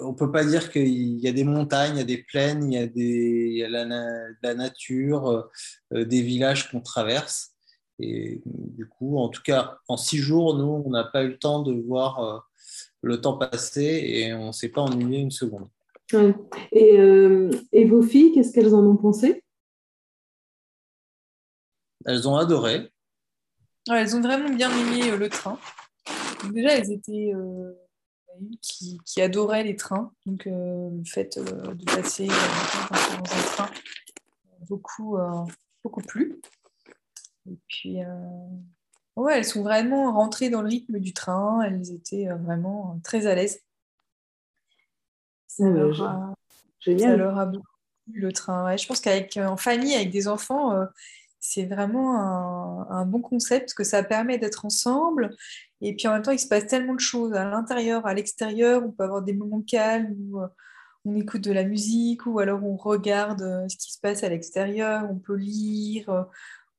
[0.00, 2.72] on ne peut pas dire qu'il y a des montagnes, il y a des plaines,
[2.72, 5.50] il y a, des, la, nature,
[5.90, 7.52] des villages qu'on traverse.
[7.98, 11.38] Et du coup, en tout cas, en six jours, nous, on n'a pas eu le
[11.38, 12.46] temps de voir
[13.02, 15.68] le temps passé et on ne s'est pas ennuyé une seconde.
[16.72, 19.42] Et, euh, et, vos filles, qu'est-ce qu'elles en ont pensé?
[22.04, 22.92] Elles ont adoré.
[23.90, 25.58] elles ont vraiment bien aimé euh, le train.
[26.52, 27.72] déjà, elles étaient euh,
[28.60, 30.12] qui, qui, adoraient les trains.
[30.26, 33.70] Donc, le fait de passer dans un train
[34.68, 35.18] beaucoup,
[35.82, 36.40] beaucoup plu.
[37.48, 37.98] Et puis,
[39.16, 41.62] Ouais, elles sont vraiment rentrées dans le rythme du train.
[41.62, 43.62] Elles étaient euh, vraiment très à l'aise.
[45.46, 47.64] Ça, leur a, beaucoup
[48.12, 48.76] plu le train.
[48.76, 50.84] je pense qu'avec euh, en famille, avec des enfants, euh,
[51.50, 55.30] c'est vraiment un, bon concept parce que ça permet d'être ensemble.
[55.80, 58.82] Et puis en même temps, il se passe tellement de choses à l'intérieur, à l'extérieur.
[58.84, 60.40] On peut avoir des moments calmes où
[61.04, 65.06] on écoute de la musique ou alors on regarde ce qui se passe à l'extérieur.
[65.10, 66.26] On peut lire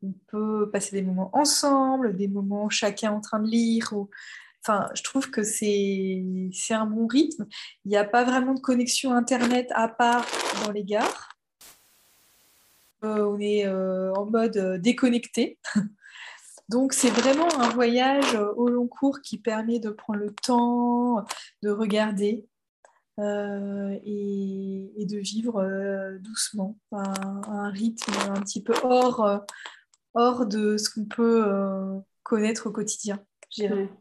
[0.04, 3.94] on peut passer des moments ensemble, des moments chacun en train de lire.
[4.64, 7.48] Enfin, je trouve que c'est un bon rythme.
[7.86, 10.26] Il n'y a pas vraiment de connexion Internet à part
[10.66, 11.37] dans les gares.
[13.04, 15.60] Euh, on est euh, en mode euh, déconnecté.
[16.70, 21.24] Donc c'est vraiment un voyage au long cours qui permet de prendre le temps,
[21.64, 22.46] de regarder
[23.20, 25.64] et, de vivre
[26.20, 29.46] doucement, un, rythme un petit peu hors,
[30.14, 33.24] hors de ce qu'on peut euh, connaître au quotidien.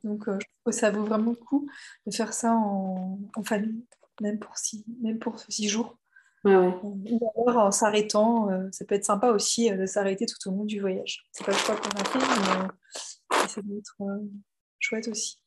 [0.02, 1.68] Donc, je trouve que ça vaut vraiment le coup
[2.04, 3.84] de faire ça en, famille,
[4.20, 5.96] même pour six, même pour six jours.
[6.44, 10.64] Ou alors en s'arrêtant, euh, ça peut être sympa aussi de s'arrêter tout au long
[10.64, 11.26] du voyage.
[11.32, 13.96] C'est pas le choix qu'on a fait, mais ça doit être
[14.78, 15.40] chouette aussi.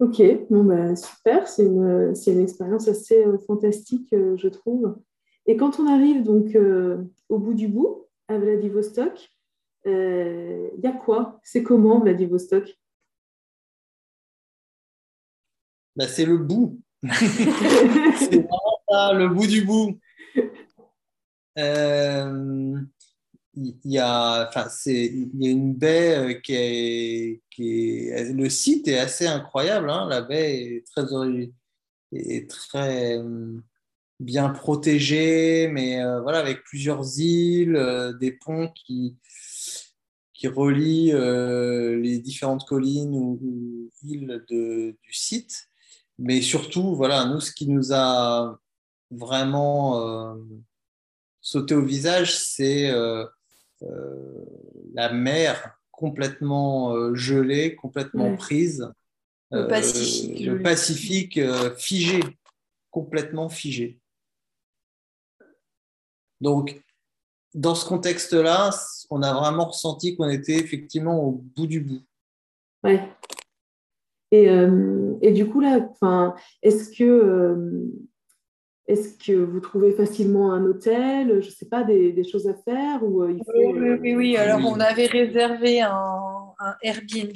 [0.00, 4.96] Ok, bon, bah, super, c'est une, une, expérience assez fantastique, je trouve.
[5.46, 6.56] Et quand on arrive donc
[7.28, 9.30] au bout du bout, à Vladivostok,
[9.84, 11.40] il euh, y a quoi?
[11.42, 12.78] C'est comment Vladivostok?
[15.96, 16.80] Bah, C'est le bout.
[17.02, 19.98] c'est vraiment ça, le bout du bout.
[21.56, 22.80] Euh,
[23.54, 24.68] il y, a, a
[25.40, 29.88] une baie euh, qui est, qui est, Le site est assez incroyable.
[29.88, 30.08] Hein.
[30.08, 31.06] La baie est très,
[32.48, 33.20] très
[34.18, 39.16] bien protégée, mais voilà, avec plusieurs îles, des ponts qui,
[40.44, 45.68] qui relie euh, les différentes collines ou, îles du site.
[46.18, 48.60] Mais surtout, voilà, nous, ce qui nous a
[49.10, 50.34] vraiment euh,
[51.40, 53.26] sauté au visage, c'est euh,
[54.94, 58.90] la mer complètement gelée, complètement prise.
[59.50, 60.46] Le Pacifique.
[60.46, 61.40] le Pacifique
[61.76, 62.20] figé,
[62.90, 64.00] complètement figé.
[66.40, 66.82] Donc,
[67.54, 68.70] dans ce contexte-là,
[69.10, 72.02] on a vraiment ressenti qu'on était effectivement au bout du bout.
[72.82, 73.08] Ouais.
[74.30, 75.88] Et, euh, et du coup, là,
[76.62, 77.86] est-ce que, euh,
[78.86, 83.02] est-ce que vous trouvez facilement un hôtel Je ne sais pas, des, choses à faire
[83.02, 87.32] ou il faut, oui, oui, Alors, on avait réservé un, Airbnb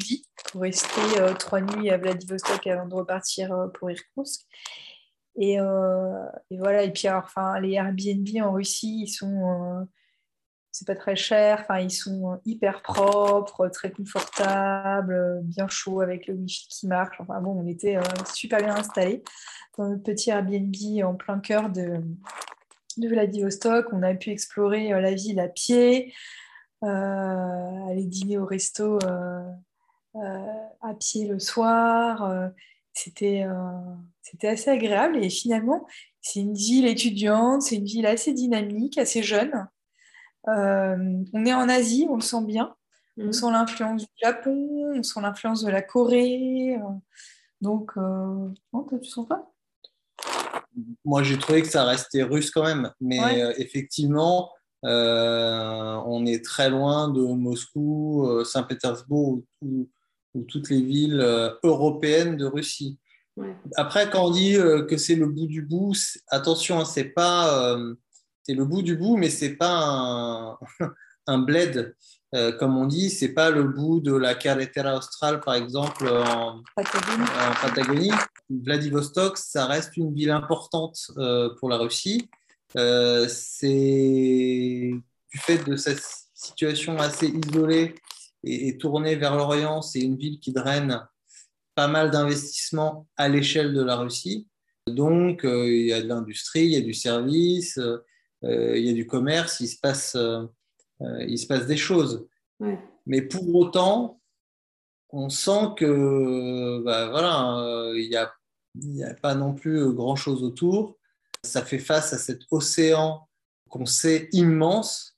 [0.51, 1.01] pour rester
[1.39, 4.43] trois nuits à Vladivostok avant de repartir pour Irkoutsk.
[5.37, 6.83] Et, et, voilà.
[6.85, 9.87] Et puis, enfin, les Airbnb en Russie, ils sont
[10.79, 11.59] c'est pas très cher.
[11.63, 17.17] Enfin, ils sont hyper propres, très confortables, bien chauds avec le wifi qui marche.
[17.21, 18.03] Enfin bon, on était euh,
[18.33, 19.25] super bien installés
[19.77, 20.75] dans notre petit Airbnb
[21.05, 22.01] en plein cœur de,
[22.97, 23.87] de Vladivostok.
[23.93, 26.15] On a pu explorer euh, la ville à pied,
[26.85, 29.01] euh, aller dîner au resto
[30.15, 32.51] à pied le soir.
[32.93, 33.45] C'était
[34.23, 35.87] c'était assez agréable et finalement,
[36.21, 39.69] c'est une ville étudiante, c'est une ville assez dynamique, assez jeune.
[40.49, 42.75] Euh, on est en Asie, on le sent bien.
[43.19, 43.33] On mhm.
[43.33, 46.77] sent l'influence du Japon, on sent l'influence de la Corée.
[46.77, 46.89] Euh,
[47.61, 49.51] donc, euh, non, tu sens pas?
[51.05, 52.93] Moi, j'ai trouvé que ça restait russe quand même.
[53.01, 53.19] Mais
[53.59, 54.51] effectivement,
[54.83, 59.89] on est très loin de Moscou, Saint-Pétersbourg ou,
[60.47, 61.21] toutes les villes
[61.65, 62.97] européennes de Russie.
[63.75, 64.55] Après, quand on dit
[64.89, 65.97] que c'est le bout du bout,
[66.29, 67.77] attention, hein, c'est pas
[68.49, 70.59] c'est le bout du bout, mais c'est pas un,
[71.27, 71.95] un bled,
[72.35, 76.63] euh, comme on dit, c'est pas le bout de la carretera australe, par exemple, en
[76.75, 78.11] Patagonie.
[78.49, 82.31] Vladivostok, ça reste une ville importante euh, pour la Russie.
[82.79, 84.93] Euh, c'est
[85.31, 87.95] du fait de cette situation assez isolée
[88.45, 91.03] et, et tournée vers l'Orient, c'est une ville qui draine
[91.75, 94.49] pas mal d'investissements à l'échelle de la Russie.
[94.87, 97.79] Donc, il y a de l'industrie, il y a du service,
[98.43, 100.45] il y a du commerce, il se passe, euh,
[101.01, 102.27] euh, il se passe des choses.
[103.07, 104.21] Mais pour autant,
[105.11, 110.99] on sent que bah, voilà, il n'y a, a, pas non plus grand-chose autour.
[111.45, 113.29] Ça fait face à cet océan
[113.71, 115.17] qu'on sait immense,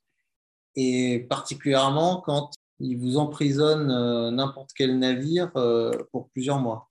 [0.76, 3.88] et particulièrement quand il vous emprisonne
[4.34, 5.52] n'importe quel navire
[6.12, 6.90] pour plusieurs mois.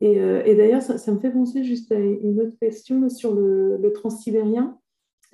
[0.00, 4.78] Et, d'ailleurs, ça, me fait penser juste à une autre question sur le, le transsibérien.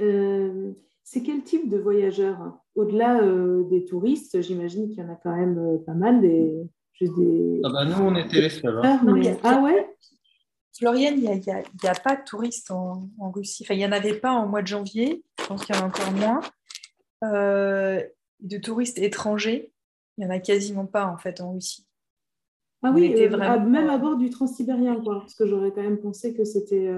[0.00, 0.72] Euh,
[1.04, 5.34] c'est quel type de voyageurs Au-delà euh, des touristes, j'imagine qu'il y en a quand
[5.34, 6.20] même euh, pas mal.
[6.20, 6.68] Des,
[7.64, 8.80] Ah bah nous, on était les seuls.
[8.82, 9.00] Hein.
[9.42, 9.88] Ah, ouais?
[10.74, 13.64] Floriane, il n'y a, pas de touristes en, Russie.
[13.64, 15.22] Enfin, il n'y en avait pas en mois de janvier.
[15.40, 16.40] Je pense qu'il y en a encore moins.
[17.22, 19.72] de touristes étrangers,
[20.16, 21.86] il n'y en a quasiment pas en fait en Russie.
[22.84, 25.20] Ah oui, même à bord du transsibérien, quoi.
[25.20, 26.90] Parce que j'aurais quand même pensé que c'était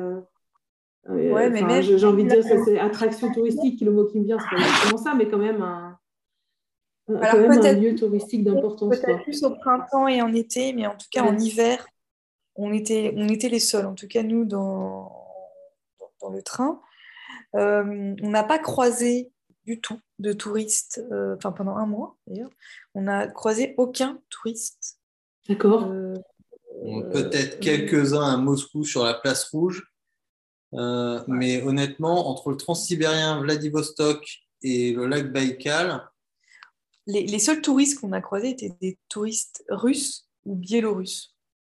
[1.08, 4.56] ouais, mais j'ai envie de dire, c'est attraction touristique, le mot qui me vient, c'est
[4.56, 5.98] pas exactement ça, mais quand même un,
[7.08, 8.98] Alors, un lieu touristique d'importance.
[8.98, 11.86] Peut-être plus au printemps et en été, mais en tout cas en hiver,
[12.56, 15.12] on était, on était les seuls, en tout cas nous, dans,
[16.20, 16.80] dans le train.
[17.54, 19.30] Euh, on n'a pas croisé
[19.64, 22.50] du tout de touristes, euh, enfin pendant un mois d'ailleurs,
[22.94, 24.98] on n'a croisé aucun touriste.
[25.48, 25.88] D'accord.
[25.90, 26.14] Euh,
[27.12, 29.93] peut-être quelques-uns à Moscou sur la place rouge,
[30.74, 34.26] euh, mais honnêtement, entre le transsibérien, Vladivostok
[34.62, 36.02] et le lac Baïkal.
[37.06, 41.34] Les, seuls touristes qu'on a croisés étaient des touristes russes ou biélorusses.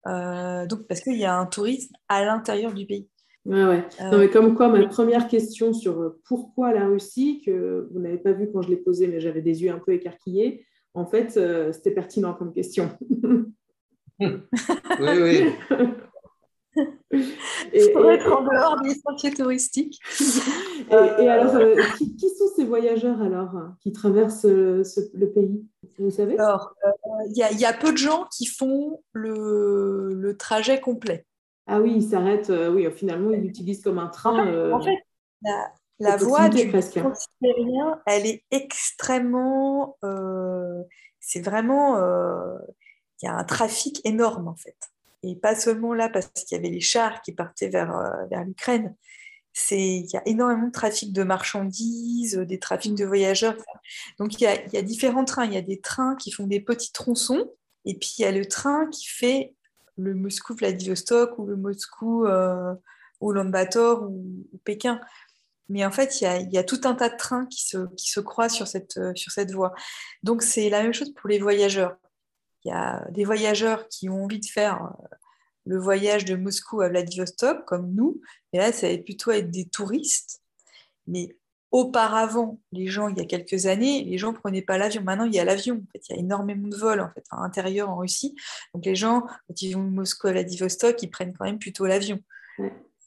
[0.08, 3.10] Euh, donc, parce qu'il y a un tourisme à l'intérieur du pays.
[3.46, 3.86] Ouais, ouais.
[4.02, 8.32] Euh, mais comme quoi, ma première question sur pourquoi la Russie, que vous n'avez pas
[8.32, 11.40] vu quand je l'ai posée, mais j'avais des yeux un peu écarquillés, en fait,
[11.74, 12.90] c'était pertinent comme question.
[14.20, 14.30] oui,
[15.00, 15.52] oui.
[17.12, 20.00] et, pour être en dehors des sentiers touristiques.
[20.92, 20.94] et,
[21.30, 23.52] alors, euh, qui, sont ces voyageurs alors
[23.82, 25.66] qui traversent euh, le pays?
[26.00, 26.38] Vous savez?
[26.38, 26.90] Alors, euh,
[27.30, 31.26] il y, a peu de gens qui font le, le trajet complet.
[31.66, 32.52] Ah oui, ils s'arrêtent.
[32.72, 34.72] oui, finalement, ils l'utilisent comme un train.
[34.72, 34.98] En fait,
[35.42, 39.98] la, la voie du transsibérien, elle est extrêmement.
[41.20, 41.98] c'est vraiment.
[43.22, 44.78] Il y a un trafic énorme en fait
[45.24, 48.44] et pas seulement là parce qu'il y avait les chars qui partaient vers, euh, vers
[48.44, 48.96] l'Ukraine.
[49.72, 53.56] Il y a énormément de trafic de marchandises, des trafics de voyageurs.
[54.20, 55.46] Donc il y, a, il y, a, différents trains.
[55.46, 57.52] Il y a des trains qui font des petits tronçons
[57.86, 59.56] et puis il y a le train qui fait
[59.98, 62.76] le Moscou-Vladivostok ou le Moscou euh,
[63.20, 63.34] ou,
[64.64, 65.02] Pékin.
[65.70, 67.66] Mais en fait, il y, a, il y, a, tout un tas de trains qui
[67.66, 69.74] se, qui se croisent sur cette, sur cette voie.
[70.22, 71.98] Donc c'est la même chose pour les voyageurs.
[72.68, 75.16] Il y a des voyageurs qui ont envie de faire euh,
[75.66, 78.22] le voyage de Moscou à Vladivostok, comme nous.
[78.52, 80.42] Et là, ça va plutôt être des touristes.
[81.08, 81.38] Mais
[81.72, 85.02] auparavant, les gens, il y a quelques années, les gens ne prenaient pas l'avion.
[85.02, 85.76] Maintenant, il y a l'avion.
[85.76, 88.36] En fait, il y a énormément de vols en fait, à l'intérieur en Russie.
[88.74, 91.86] Donc, les gens, quand ils vont de Moscou à Vladivostok, ils prennent quand même plutôt
[91.86, 92.20] l'avion.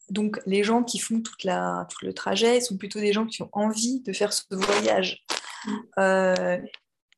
[0.09, 3.43] donc, les gens qui font toute la, tout le trajet sont plutôt des gens qui
[3.43, 5.23] ont envie de faire ce voyage.
[5.67, 5.73] Mm.
[5.99, 6.59] Euh,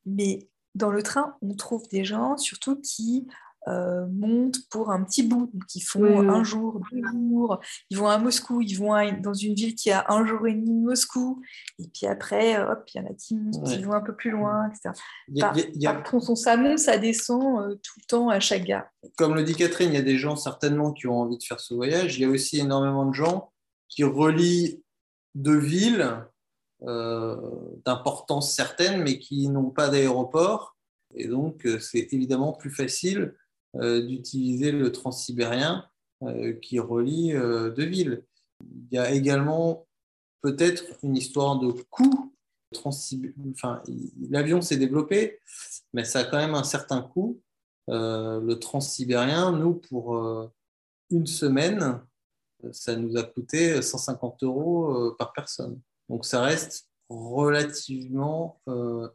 [0.07, 3.27] mais dans le train, on trouve des gens surtout qui
[3.69, 5.53] euh, montent pour un petit bout.
[5.75, 7.61] Ils font un jour, deux jours.
[7.91, 10.71] Ils vont à Moscou, ils vont dans une ville qui a un jour et demi
[10.71, 11.41] de Moscou.
[11.79, 15.01] Et puis après, hop, il y en a qui, vont un peu plus loin, etc.
[15.39, 18.87] Par, contre, ça monte, ça descend euh, tout le temps à chaque gare.
[19.17, 21.61] Comme le dit Catherine, il y a des gens certainement qui ont envie de faire
[21.61, 22.19] ce voyage.
[22.19, 23.53] Il y a aussi énormément de gens
[23.89, 24.83] qui relient
[25.37, 26.27] deux villes
[26.85, 30.77] d'importance certaine, mais qui n'ont pas d'aéroport.
[31.15, 33.35] Et donc, c'est évidemment plus facile
[33.77, 35.87] euh, d'utiliser le transsibérien
[36.25, 38.23] euh, qui relie euh, deux villes.
[38.61, 39.87] Il y a également
[40.43, 42.35] peut-être une histoire de coût.
[44.29, 45.41] L'avion s'est développé,
[45.95, 47.41] mais ça a quand même un certain coût.
[47.89, 50.17] le transsibérien, nous, pour
[51.11, 52.01] une semaine,
[52.73, 55.81] ça nous a coûté 150 euros par personne.
[56.13, 58.61] Donc ça reste relativement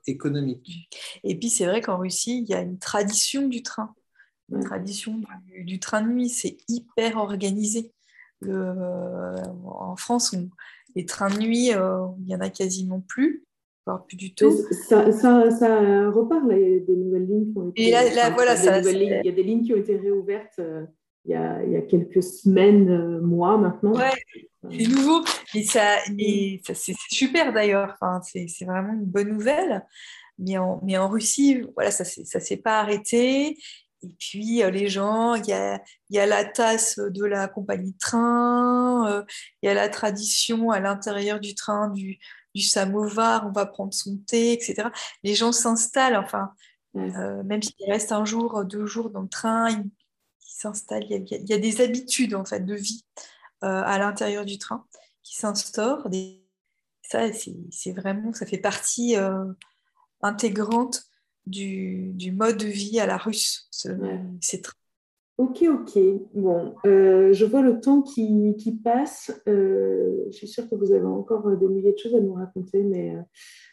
[0.07, 0.89] économique.
[1.23, 3.93] Et puis c'est vrai qu'en Russie, il y a une tradition du train.
[4.49, 5.21] La tradition
[5.65, 7.93] du, train de nuit, c'est hyper organisé.
[8.43, 10.35] en France,
[10.95, 13.45] les trains de nuit, euh, il n'y en a quasiment plus,
[13.85, 14.51] voire plus du tout.
[14.89, 15.03] Ça,
[16.09, 19.63] repart, il y a des nouvelles lignes qui ont été, il y a des lignes
[19.63, 20.57] qui ont été réouvertes.
[20.59, 20.85] Euh,
[21.25, 21.35] il y,
[21.75, 23.93] a, quelques semaines, euh, mois maintenant.
[23.93, 24.13] Ouais,
[24.63, 25.97] c'est nouveau, mais, ça,
[26.73, 27.95] c'est super d'ailleurs.
[27.99, 29.85] Enfin, c'est vraiment une bonne nouvelle.
[30.39, 33.57] Mais en, mais en Russie, voilà, ça ne s'est pas arrêté.
[34.03, 35.81] Et puis, euh, les gens, il y a,
[36.11, 39.23] y a, la tasse de la compagnie de train, euh,
[39.61, 42.19] il y a la tradition à l'intérieur du train du,
[42.53, 44.89] du, samovar, on va prendre son thé, etc.
[45.23, 46.51] Les gens s'installent, enfin,
[46.95, 49.89] euh, même s'il reste un jour, deux jours dans le train, ils
[50.39, 51.05] s'installent.
[51.09, 53.03] Il, il, y a des habitudes, en fait, de vie
[53.61, 54.85] à l'intérieur du train
[55.23, 56.07] qui s'instaurent.
[57.01, 59.15] Ça, c'est vraiment, ça fait partie
[60.21, 61.03] intégrante
[61.45, 63.67] du, mode de vie à la russe.
[63.71, 64.61] C'est
[65.37, 65.99] Ok, ok.
[66.33, 69.31] Bon, euh, je vois le temps qui, passe.
[69.47, 72.81] Euh, je suis sûre que vous avez encore des milliers de choses à nous raconter,
[72.81, 73.21] mais euh,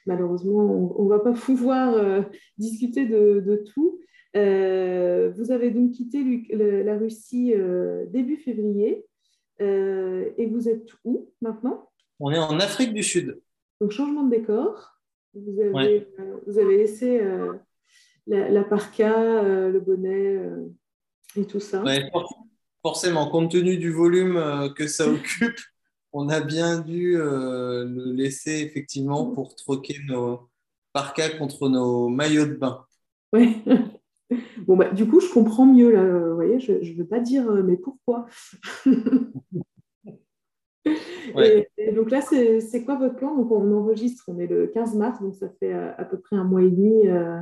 [0.04, 2.22] malheureusement, on ne va pas pouvoir
[2.58, 3.98] discuter de, tout.
[4.34, 6.22] vous avez donc quitté
[6.84, 7.54] la Russie
[8.10, 9.06] début février
[9.60, 11.90] et vous êtes où maintenant?
[12.20, 13.40] On est en Afrique du Sud.
[13.80, 14.94] Donc, changement de décor.
[15.34, 17.54] Vous avez, euh, vous avez laissé euh,
[18.26, 20.38] la, parka, euh, le bonnet
[21.36, 21.82] et tout ça.
[22.82, 25.58] forcément, compte tenu du volume que ça occupe,
[26.12, 30.48] on a bien dû le laisser effectivement pour troquer nos
[30.92, 32.86] parkas contre nos maillots de bain.
[33.32, 33.62] Oui.
[34.66, 35.90] Bon, bah, du coup, je comprends mieux.
[35.90, 36.04] Là.
[36.04, 38.26] Vous voyez, je ne veux pas dire, mais pourquoi?
[41.36, 43.34] Et, donc là, c'est quoi votre plan?
[43.36, 46.36] Donc on enregistre, on est le 15 mars, donc ça fait euh, à, peu près
[46.36, 47.40] un mois et demi euh,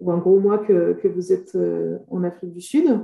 [0.00, 3.00] ou un gros mois que, que vous êtes euh, en Afrique du Sud.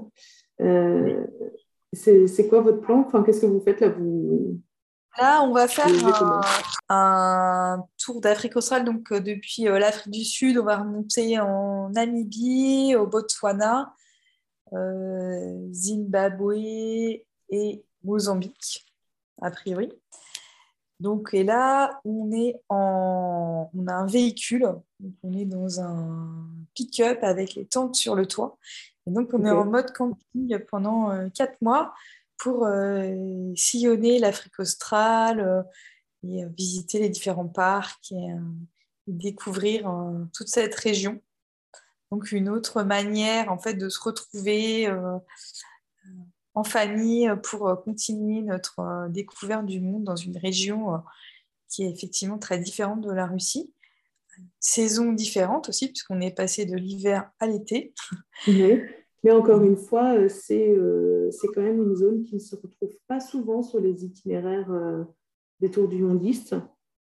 [1.92, 3.04] C'est quoi votre plan?
[3.06, 3.88] Enfin, Qu'est-ce que vous faites là?
[3.88, 4.60] Vous...
[5.18, 5.88] Là, on va faire
[6.88, 8.84] un, tour d'Afrique australe.
[8.84, 13.94] Donc, depuis l'Afrique du Sud, on va remonter en Namibie, au Botswana,
[15.72, 18.86] Zimbabwe et Mozambique
[19.42, 19.92] a priori.
[21.00, 24.68] Donc, et là, on est en, on a un véhicule,
[25.24, 28.56] on est dans un pick-up avec les tentes sur le toit.
[29.06, 31.92] Et donc, on est en mode camping pendant euh, quatre mois
[32.42, 35.62] pour euh, sillonner l'Afrique australe euh,
[36.24, 38.28] et visiter les différents parcs et,
[39.08, 39.92] découvrir
[40.32, 41.20] toute cette région.
[42.12, 44.88] Donc, une autre manière, en fait, de se retrouver
[46.54, 51.02] en famille euh, pour euh, continuer notre euh, découverte du monde dans une région
[51.68, 53.72] qui est effectivement très différente de la Russie.
[54.60, 57.94] Saison différente aussi, puisqu'on est passé de l'hiver à l'été.
[59.24, 60.76] Mais encore une fois, c'est
[61.54, 64.70] quand même une zone qui ne se retrouve pas souvent sur les itinéraires
[65.60, 66.56] des tours du mondiste.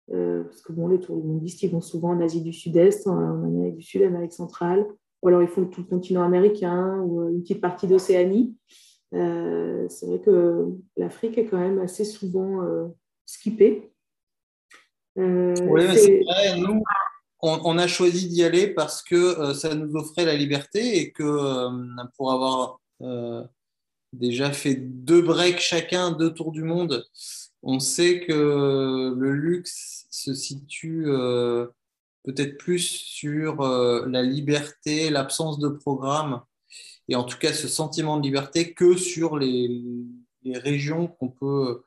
[0.07, 3.43] parce que bon, les tours du mondiste, ils vont souvent en Asie du Sud-Est, en,
[3.43, 4.85] Amérique du Sud, Amérique centrale,
[5.23, 8.55] ou alors ils font tout le continent américain ou une petite partie d'Océanie.
[9.13, 12.87] Euh, c'est vrai que l'Afrique est quand même assez souvent euh,
[13.25, 13.93] skippée.
[15.17, 16.59] Euh, oui, c'est vrai.
[16.59, 16.81] Nous,
[17.41, 21.67] on, a choisi d'y aller parce que ça nous offrait la liberté et que
[22.15, 22.79] pour avoir
[24.13, 27.05] déjà fait deux breaks chacun, deux tours du monde,
[27.63, 31.05] on sait que le luxe se situe
[32.23, 36.41] peut-être plus sur la liberté, l'absence de programme
[37.07, 39.81] et en tout cas ce sentiment de liberté que sur les,
[40.43, 41.83] les régions qu'on peut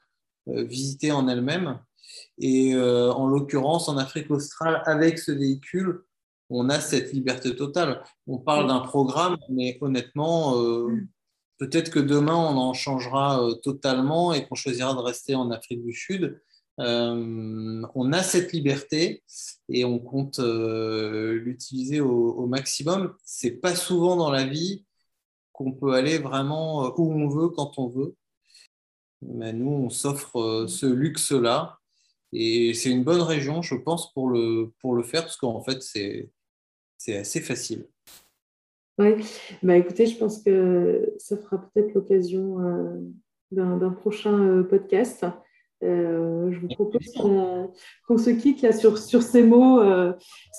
[0.47, 1.79] visiter en elles-mêmes.
[2.39, 6.03] Et en l'occurrence, en Afrique australe, avec ce véhicule,
[6.51, 8.03] on a cette liberté totale.
[8.27, 11.09] On parle d'un programme, mais honnêtement, mm.
[11.59, 15.93] peut-être que demain, on en changera totalement et qu'on choisira de rester en Afrique du
[15.93, 16.41] Sud.
[16.79, 19.23] on a cette liberté
[19.69, 23.15] et on compte l'utiliser au, au, maximum.
[23.25, 24.85] C'est pas souvent dans la vie
[25.53, 28.17] qu'on peut aller vraiment où on veut, quand on veut.
[29.23, 31.79] Mais nous, on s'offre ce luxe-là
[32.35, 35.81] et c'est une bonne région, je pense, pour le, pour le faire, parce qu'en fait,
[35.83, 36.31] c'est,
[36.99, 37.87] c'est assez facile.
[38.99, 39.13] Oui,
[39.63, 43.01] bah écoutez, je pense que ça fera peut-être l'occasion euh,
[43.51, 45.27] d'un, prochain euh, podcast.
[45.83, 49.81] Euh, je vous propose qu'on, se quitte là sur, sur ces mots,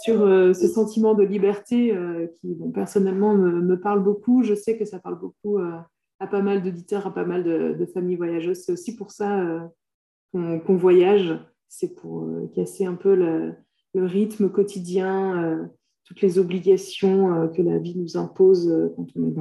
[0.04, 1.98] sur ce sentiment de liberté
[2.36, 4.44] qui, bon, personnellement, me, me, parle beaucoup.
[4.44, 8.18] Je sais que ça parle beaucoup à pas mal d'auditeurs, à pas mal de, familles
[8.18, 8.64] voyageuses.
[8.66, 9.70] C'est aussi pour ça
[10.34, 11.40] qu'on voyage
[11.70, 13.56] c'est pour euh, casser un peu le,
[13.94, 15.66] rythme quotidien, euh,
[16.04, 19.36] toutes les obligations euh, que la vie nous impose quand on est,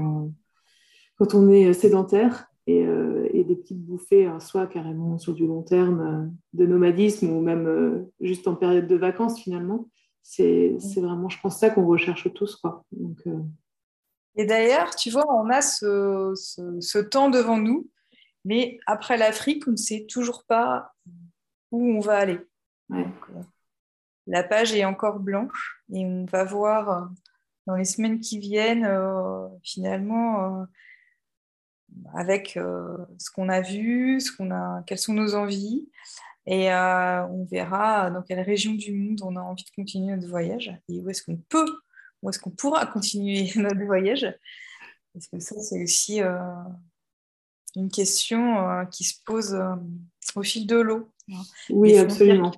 [1.18, 2.46] quand on est sédentaire.
[2.66, 2.86] Et,
[3.44, 8.48] des petites bouffées, hein, soit carrément sur du long terme de nomadisme ou même juste
[8.48, 9.90] en période de vacances finalement.
[10.22, 12.56] C'est vraiment, je pense, ça qu'on recherche tous.
[12.56, 12.86] Quoi.
[14.36, 17.88] Et d'ailleurs, tu vois, on a ce, temps devant nous,
[18.44, 20.94] mais après l'Afrique, on ne sait toujours pas
[21.74, 22.40] où on va aller.
[22.92, 23.04] Euh,
[24.26, 27.06] la page est encore blanche et on va voir euh,
[27.66, 30.66] dans les semaines qui viennent, euh, finalement,
[32.14, 35.88] avec ce qu'on a vu, ce qu'on a, quelles sont nos envies.
[36.46, 40.76] Et on verra dans quelle région du monde on a envie de continuer notre voyage
[40.88, 41.80] et où est-ce qu'on peut,
[42.20, 44.26] où est-ce qu'on pourra continuer notre voyage.
[45.14, 46.20] Parce que ça, c'est aussi
[47.76, 49.58] une question qui se pose
[50.34, 51.13] au fil de l'eau.
[51.70, 52.52] Oui, absolument.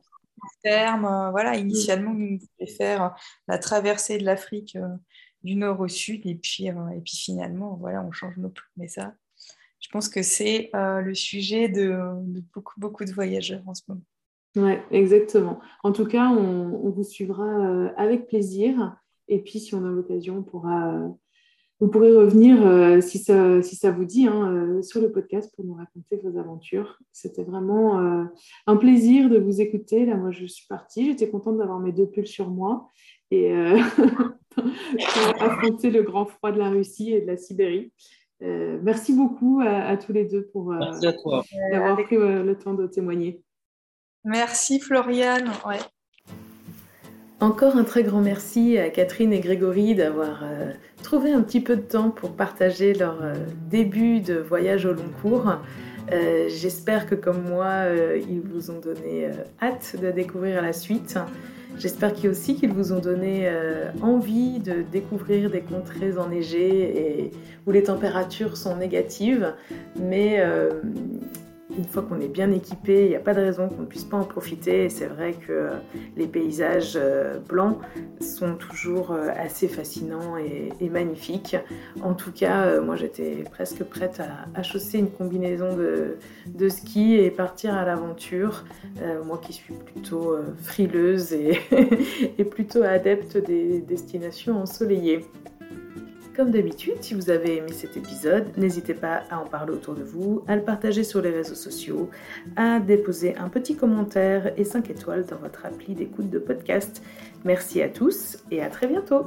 [0.62, 3.08] Terme, euh, voilà, initialement, nous voulions faire euh,
[3.48, 4.88] la traversée de l'Afrique euh,
[5.42, 8.64] du nord au sud, et puis, et puis finalement, voilà, on change nos plans.
[8.76, 9.14] Mais ça,
[9.80, 11.96] je pense que c'est le sujet de,
[12.52, 14.02] beaucoup, beaucoup de voyageurs en ce moment.
[14.56, 15.60] Oui, exactement.
[15.84, 18.96] En tout cas, on, on vous suivra avec plaisir.
[19.28, 21.08] Et puis, si on a l'occasion, on pourra
[21.78, 25.52] vous pourrez revenir, euh, si, ça, si, ça, vous dit, hein, euh, sur le podcast
[25.54, 26.98] pour nous raconter vos aventures.
[27.12, 28.24] C'était vraiment euh,
[28.66, 30.06] un plaisir de vous écouter.
[30.06, 31.04] Là, moi, je suis partie.
[31.04, 32.88] J'étais contente d'avoir mes deux pulls sur moi
[33.30, 33.52] et
[34.54, 37.92] pour affronter le grand froid de la Russie et de la Sibérie.
[38.40, 41.44] merci beaucoup à, tous les deux pour avoir
[42.04, 43.42] pris le temps de témoigner.
[44.24, 45.50] Merci Floriane.
[45.66, 45.80] Ouais.
[47.40, 50.72] Encore un très grand merci à Catherine et Grégory d'avoir euh,
[51.02, 53.34] trouvé un petit peu de temps pour partager leur euh,
[53.68, 55.52] début de voyage au long cours.
[56.12, 57.88] Euh, j'espère que comme moi,
[58.26, 59.28] ils vous ont donné
[59.60, 61.18] hâte de découvrir la suite.
[61.76, 63.50] J'espère aussi qu'ils vous ont donné
[64.00, 67.30] envie de découvrir des contrées enneigées et
[67.66, 69.52] où les températures sont négatives,
[70.00, 70.42] mais
[71.76, 74.04] une fois qu'on est bien équipé, il n'y a pas de raison qu'on ne puisse
[74.04, 74.88] pas en profiter.
[74.88, 75.70] C'est vrai que
[76.16, 77.78] les paysages euh, blancs
[78.20, 81.56] sont toujours euh, assez fascinants et, magnifiques.
[82.02, 84.20] En tout cas, euh, moi j'étais presque prête
[84.54, 88.64] à, chausser une combinaison de, ski et partir à l'aventure.
[89.24, 91.32] moi qui suis plutôt frileuse
[92.38, 95.24] et plutôt adepte des destinations ensoleillées.
[96.36, 100.02] Comme d'habitude, si vous avez aimé cet épisode, n'hésitez pas à en parler autour de
[100.02, 102.10] vous, à le partager sur les réseaux sociaux,
[102.56, 107.02] à déposer un petit commentaire et 5 étoiles dans votre appli d'écoute de podcast.
[107.46, 109.24] Merci à tous et à très bientôt